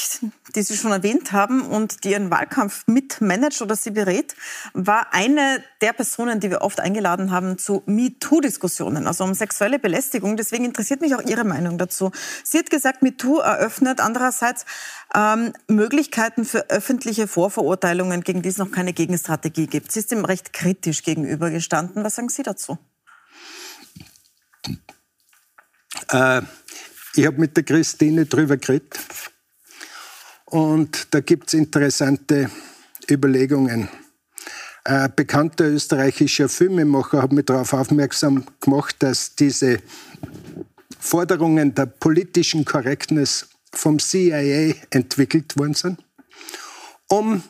die 0.55 0.61
Sie 0.63 0.75
schon 0.75 0.91
erwähnt 0.91 1.31
haben 1.31 1.61
und 1.61 2.03
die 2.03 2.11
Ihren 2.11 2.31
Wahlkampf 2.31 2.87
mitmanagt 2.87 3.61
oder 3.61 3.75
Sie 3.75 3.91
berät, 3.91 4.35
war 4.73 5.13
eine 5.13 5.63
der 5.81 5.93
Personen, 5.93 6.39
die 6.39 6.49
wir 6.49 6.61
oft 6.61 6.79
eingeladen 6.79 7.29
haben 7.29 7.59
zu 7.59 7.83
MeToo-Diskussionen, 7.85 9.05
also 9.05 9.23
um 9.23 9.35
sexuelle 9.35 9.77
Belästigung. 9.77 10.37
Deswegen 10.37 10.65
interessiert 10.65 11.01
mich 11.01 11.13
auch 11.13 11.21
Ihre 11.21 11.43
Meinung 11.43 11.77
dazu. 11.77 12.11
Sie 12.43 12.57
hat 12.57 12.71
gesagt, 12.71 13.03
MeToo 13.03 13.37
eröffnet 13.37 14.01
andererseits 14.01 14.65
ähm, 15.13 15.53
Möglichkeiten 15.67 16.45
für 16.45 16.71
öffentliche 16.71 17.27
Vorverurteilungen, 17.27 18.21
gegen 18.21 18.41
die 18.41 18.49
es 18.49 18.57
noch 18.57 18.71
keine 18.71 18.93
Gegenstrategie 18.93 19.67
gibt. 19.67 19.91
Sie 19.91 19.99
ist 19.99 20.11
dem 20.11 20.25
recht 20.25 20.53
kritisch 20.53 21.03
gegenübergestanden. 21.03 22.03
Was 22.03 22.15
sagen 22.15 22.29
Sie 22.29 22.41
dazu? 22.41 22.79
Äh, 26.09 26.41
ich 27.15 27.25
habe 27.25 27.39
mit 27.39 27.55
der 27.55 27.63
Christine 27.63 28.25
drüber 28.25 28.57
geredet 28.57 28.99
und 30.45 31.13
da 31.13 31.19
gibt 31.19 31.47
es 31.47 31.53
interessante 31.53 32.49
Überlegungen. 33.09 33.89
Ein 34.83 35.13
bekannter 35.15 35.65
österreichischer 35.65 36.49
Filmemacher 36.49 37.21
hat 37.21 37.31
mich 37.31 37.45
darauf 37.45 37.73
aufmerksam 37.73 38.45
gemacht, 38.59 38.95
dass 38.99 39.35
diese 39.35 39.81
Forderungen 40.99 41.75
der 41.75 41.85
politischen 41.85 42.65
Korrektness 42.65 43.49
vom 43.73 43.99
CIA 43.99 44.73
entwickelt 44.89 45.57
worden 45.57 45.73
sind, 45.73 46.03
um 47.07 47.43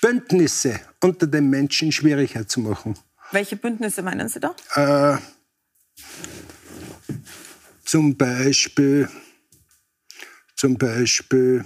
Bündnisse 0.00 0.80
unter 1.02 1.26
den 1.26 1.50
Menschen 1.50 1.92
schwieriger 1.92 2.46
zu 2.48 2.60
machen. 2.60 2.98
Welche 3.32 3.56
Bündnisse 3.56 4.02
meinen 4.02 4.28
Sie 4.28 4.40
da? 4.40 4.54
Äh, 4.74 5.18
zum 7.90 8.16
Beispiel, 8.16 9.08
zum 10.54 10.78
Beispiel 10.78 11.64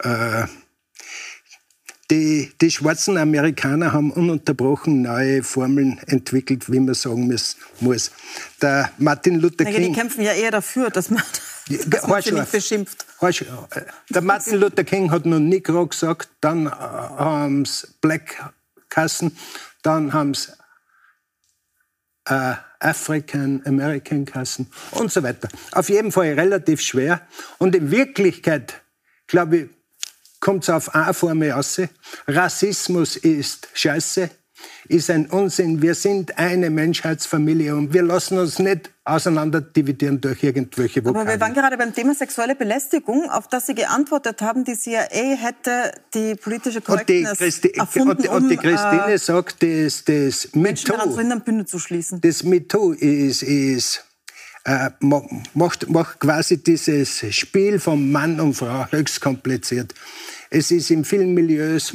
äh, 0.00 0.46
die, 2.10 2.52
die 2.60 2.70
schwarzen 2.70 3.16
Amerikaner 3.16 3.94
haben 3.94 4.10
ununterbrochen 4.10 5.00
neue 5.00 5.42
Formeln 5.42 5.98
entwickelt, 6.06 6.70
wie 6.70 6.80
man 6.80 6.92
sagen 6.92 7.34
muss. 7.80 8.10
Der 8.60 8.92
Martin 8.98 9.40
Luther 9.40 9.64
King. 9.64 9.84
Die 9.84 9.92
kämpfen 9.98 10.22
ja 10.22 10.32
eher 10.34 10.50
dafür, 10.50 10.90
dass 10.90 11.08
man, 11.08 11.22
dass 11.86 12.06
man 12.06 12.20
sie 12.20 12.32
nicht 12.32 12.52
beschimpft. 12.52 13.06
Der 14.10 14.20
Martin 14.20 14.58
Luther 14.58 14.84
King 14.84 15.10
hat 15.10 15.24
noch 15.24 15.38
Negro 15.38 15.86
gesagt, 15.86 16.28
dann 16.42 16.66
äh, 16.66 16.70
haben 16.70 17.64
sie 17.64 17.86
Black 18.02 18.52
Kassen, 18.90 19.34
dann 19.80 20.12
haben 20.12 20.34
sie 20.34 20.52
äh, 22.26 22.56
African 22.80 23.62
American 23.66 24.24
Kassen 24.24 24.66
und 24.92 25.12
so 25.12 25.22
weiter. 25.22 25.48
Auf 25.72 25.88
jeden 25.88 26.12
Fall 26.12 26.32
relativ 26.32 26.80
schwer. 26.80 27.20
Und 27.58 27.74
in 27.76 27.90
Wirklichkeit, 27.90 28.82
glaube 29.26 29.56
ich, 29.56 29.68
kommt 30.40 30.64
es 30.64 30.70
auf 30.70 30.94
eine 30.94 31.14
Formel 31.14 31.52
aus. 31.52 31.80
Rassismus 32.26 33.16
ist 33.16 33.68
Scheiße 33.74 34.30
ist 34.88 35.10
ein 35.10 35.26
Unsinn. 35.26 35.82
Wir 35.82 35.94
sind 35.94 36.38
eine 36.38 36.70
Menschheitsfamilie 36.70 37.74
und 37.74 37.92
wir 37.92 38.02
lassen 38.02 38.38
uns 38.38 38.58
nicht 38.58 38.90
auseinander 39.10 39.60
dividieren 39.60 40.20
durch 40.20 40.42
irgendwelche 40.42 41.04
Vokale. 41.04 41.20
Aber 41.20 41.30
wir 41.30 41.40
waren 41.40 41.54
gerade 41.54 41.76
beim 41.76 41.94
Thema 41.94 42.14
sexuelle 42.14 42.54
Belästigung, 42.54 43.28
auf 43.30 43.48
das 43.48 43.66
Sie 43.66 43.74
geantwortet 43.74 44.42
haben, 44.42 44.64
die 44.64 44.76
CIA 44.76 45.36
hätte 45.36 45.92
die 46.14 46.34
politische 46.34 46.80
Korrektness 46.80 47.30
und 47.30 47.38
die 47.38 47.44
Christi 47.44 47.68
erfunden, 47.70 48.10
und 48.10 48.22
die, 48.22 48.28
und 48.28 48.48
die 48.48 48.56
Christine 48.56 49.12
äh, 49.12 49.18
sagt, 49.18 49.62
das, 49.62 50.04
das 50.04 50.48
MeToo, 50.54 50.94
das 52.20 52.42
MeToo 52.42 52.92
ist, 52.92 53.42
ist 53.42 54.04
äh, 54.64 54.90
macht, 55.00 55.88
macht 55.88 56.20
quasi 56.20 56.62
dieses 56.62 57.24
Spiel 57.34 57.78
von 57.78 58.10
Mann 58.10 58.40
und 58.40 58.54
Frau 58.54 58.86
höchst 58.90 59.20
kompliziert. 59.20 59.94
Es 60.50 60.70
ist 60.70 60.90
in 60.90 61.04
vielen 61.04 61.34
Milieus 61.34 61.94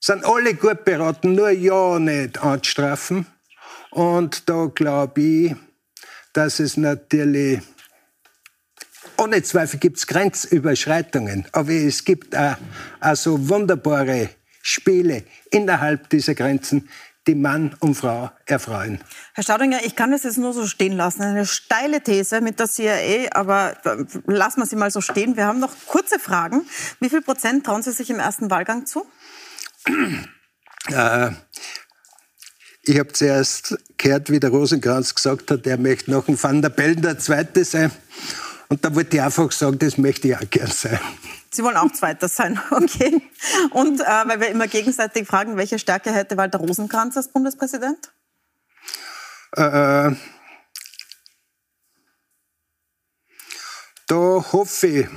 sind 0.00 0.24
alle 0.24 0.54
gut 0.54 0.84
beraten, 0.84 1.34
nur 1.34 1.50
ja 1.50 1.98
nicht 1.98 2.38
anzustrafen. 2.38 3.26
Und 3.90 4.48
da 4.48 4.66
glaube 4.66 5.20
ich, 5.20 5.56
dass 6.32 6.60
es 6.60 6.76
natürlich, 6.76 7.60
ohne 9.16 9.42
Zweifel 9.42 9.80
gibt 9.80 9.98
es 9.98 10.06
Grenzüberschreitungen, 10.06 11.46
aber 11.52 11.72
es 11.72 12.04
gibt 12.04 12.36
auch, 12.36 12.56
auch 13.00 13.16
so 13.16 13.48
wunderbare 13.48 14.30
Spiele 14.62 15.24
innerhalb 15.50 16.10
dieser 16.10 16.34
Grenzen, 16.34 16.88
die 17.26 17.34
Mann 17.34 17.76
und 17.80 17.94
Frau 17.94 18.30
erfreuen. 18.46 19.00
Herr 19.34 19.44
Staudinger, 19.44 19.84
ich 19.84 19.94
kann 19.94 20.10
das 20.10 20.22
jetzt 20.22 20.38
nur 20.38 20.54
so 20.54 20.66
stehen 20.66 20.96
lassen. 20.96 21.22
Eine 21.22 21.44
steile 21.44 22.00
These 22.00 22.40
mit 22.40 22.58
der 22.58 22.68
CIA, 22.68 23.28
aber 23.32 23.76
lassen 24.26 24.60
wir 24.60 24.66
sie 24.66 24.76
mal 24.76 24.90
so 24.90 25.02
stehen. 25.02 25.36
Wir 25.36 25.46
haben 25.46 25.60
noch 25.60 25.74
kurze 25.86 26.18
Fragen. 26.18 26.66
Wie 27.00 27.10
viel 27.10 27.20
Prozent 27.20 27.66
trauen 27.66 27.82
Sie 27.82 27.92
sich 27.92 28.08
im 28.08 28.18
ersten 28.18 28.50
Wahlgang 28.50 28.86
zu? 28.86 29.06
Äh, 30.86 31.30
ich 32.88 32.98
habe 32.98 33.12
zuerst 33.12 33.76
gehört, 33.98 34.30
wie 34.30 34.40
der 34.40 34.48
Rosenkranz 34.48 35.14
gesagt 35.14 35.50
hat, 35.50 35.66
er 35.66 35.76
möchte 35.76 36.10
noch 36.10 36.26
ein 36.26 36.42
Van 36.42 36.62
der 36.62 36.70
Bellen 36.70 37.02
der 37.02 37.18
Zweite 37.18 37.62
sein. 37.64 37.92
Und 38.68 38.82
da 38.82 38.94
wollte 38.94 39.16
ich 39.16 39.22
einfach 39.22 39.52
sagen, 39.52 39.78
das 39.78 39.98
möchte 39.98 40.28
ich 40.28 40.36
auch 40.36 40.50
gern 40.50 40.70
sein. 40.70 40.98
Sie 41.50 41.62
wollen 41.62 41.76
auch 41.76 41.92
Zweiter 41.92 42.28
sein, 42.28 42.58
okay. 42.70 43.22
Und 43.70 44.00
äh, 44.00 44.04
weil 44.04 44.40
wir 44.40 44.48
immer 44.48 44.68
gegenseitig 44.68 45.26
fragen, 45.26 45.56
welche 45.58 45.78
Stärke 45.78 46.12
hätte 46.12 46.38
Walter 46.38 46.58
Rosenkranz 46.58 47.16
als 47.18 47.28
Bundespräsident? 47.28 48.12
Äh, 49.52 50.12
da 54.06 54.44
hoffe 54.52 54.86
ich, 54.86 55.08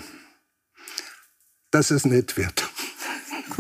dass 1.72 1.92
es 1.92 2.04
nicht 2.04 2.36
wird. 2.36 2.71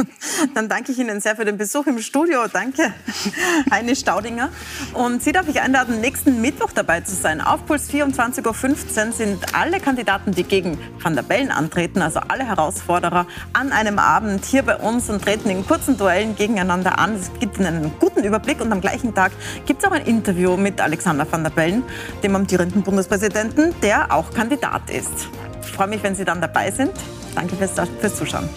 Dann 0.53 0.69
danke 0.69 0.91
ich 0.91 0.99
Ihnen 0.99 1.21
sehr 1.21 1.35
für 1.35 1.45
den 1.45 1.57
Besuch 1.57 1.87
im 1.87 1.99
Studio. 1.99 2.45
Danke, 2.51 2.93
Heine 3.71 3.95
Staudinger. 3.95 4.49
Und 4.93 5.23
Sie 5.23 5.31
darf 5.31 5.47
ich 5.47 5.61
einladen, 5.61 6.01
nächsten 6.01 6.41
Mittwoch 6.41 6.71
dabei 6.73 7.01
zu 7.01 7.15
sein. 7.15 7.41
Auf 7.41 7.65
Puls 7.65 7.89
24.15 7.89 9.07
Uhr 9.07 9.11
sind 9.11 9.55
alle 9.55 9.79
Kandidaten, 9.79 10.31
die 10.31 10.43
gegen 10.43 10.77
Van 10.99 11.15
der 11.15 11.23
Bellen 11.23 11.51
antreten, 11.51 12.01
also 12.01 12.19
alle 12.27 12.45
Herausforderer, 12.45 13.27
an 13.53 13.71
einem 13.71 13.99
Abend 13.99 14.45
hier 14.45 14.63
bei 14.63 14.77
uns 14.77 15.09
und 15.09 15.23
treten 15.23 15.49
in 15.49 15.65
kurzen 15.65 15.97
Duellen 15.97 16.35
gegeneinander 16.35 16.99
an. 16.99 17.15
Es 17.15 17.31
gibt 17.39 17.59
einen 17.59 17.91
guten 17.99 18.23
Überblick 18.23 18.61
und 18.61 18.71
am 18.71 18.81
gleichen 18.81 19.13
Tag 19.13 19.31
gibt 19.65 19.83
es 19.83 19.89
auch 19.89 19.93
ein 19.93 20.05
Interview 20.05 20.57
mit 20.57 20.81
Alexander 20.81 21.29
Van 21.29 21.43
der 21.43 21.51
Bellen, 21.51 21.83
dem 22.23 22.35
amtierenden 22.35 22.83
Bundespräsidenten, 22.83 23.73
der 23.81 24.11
auch 24.13 24.31
Kandidat 24.33 24.89
ist. 24.89 25.29
Ich 25.63 25.71
freue 25.71 25.87
mich, 25.87 26.03
wenn 26.03 26.15
Sie 26.15 26.25
dann 26.25 26.41
dabei 26.41 26.71
sind. 26.71 26.91
Danke 27.35 27.55
fürs, 27.55 27.71
fürs 27.99 28.15
Zuschauen. 28.15 28.49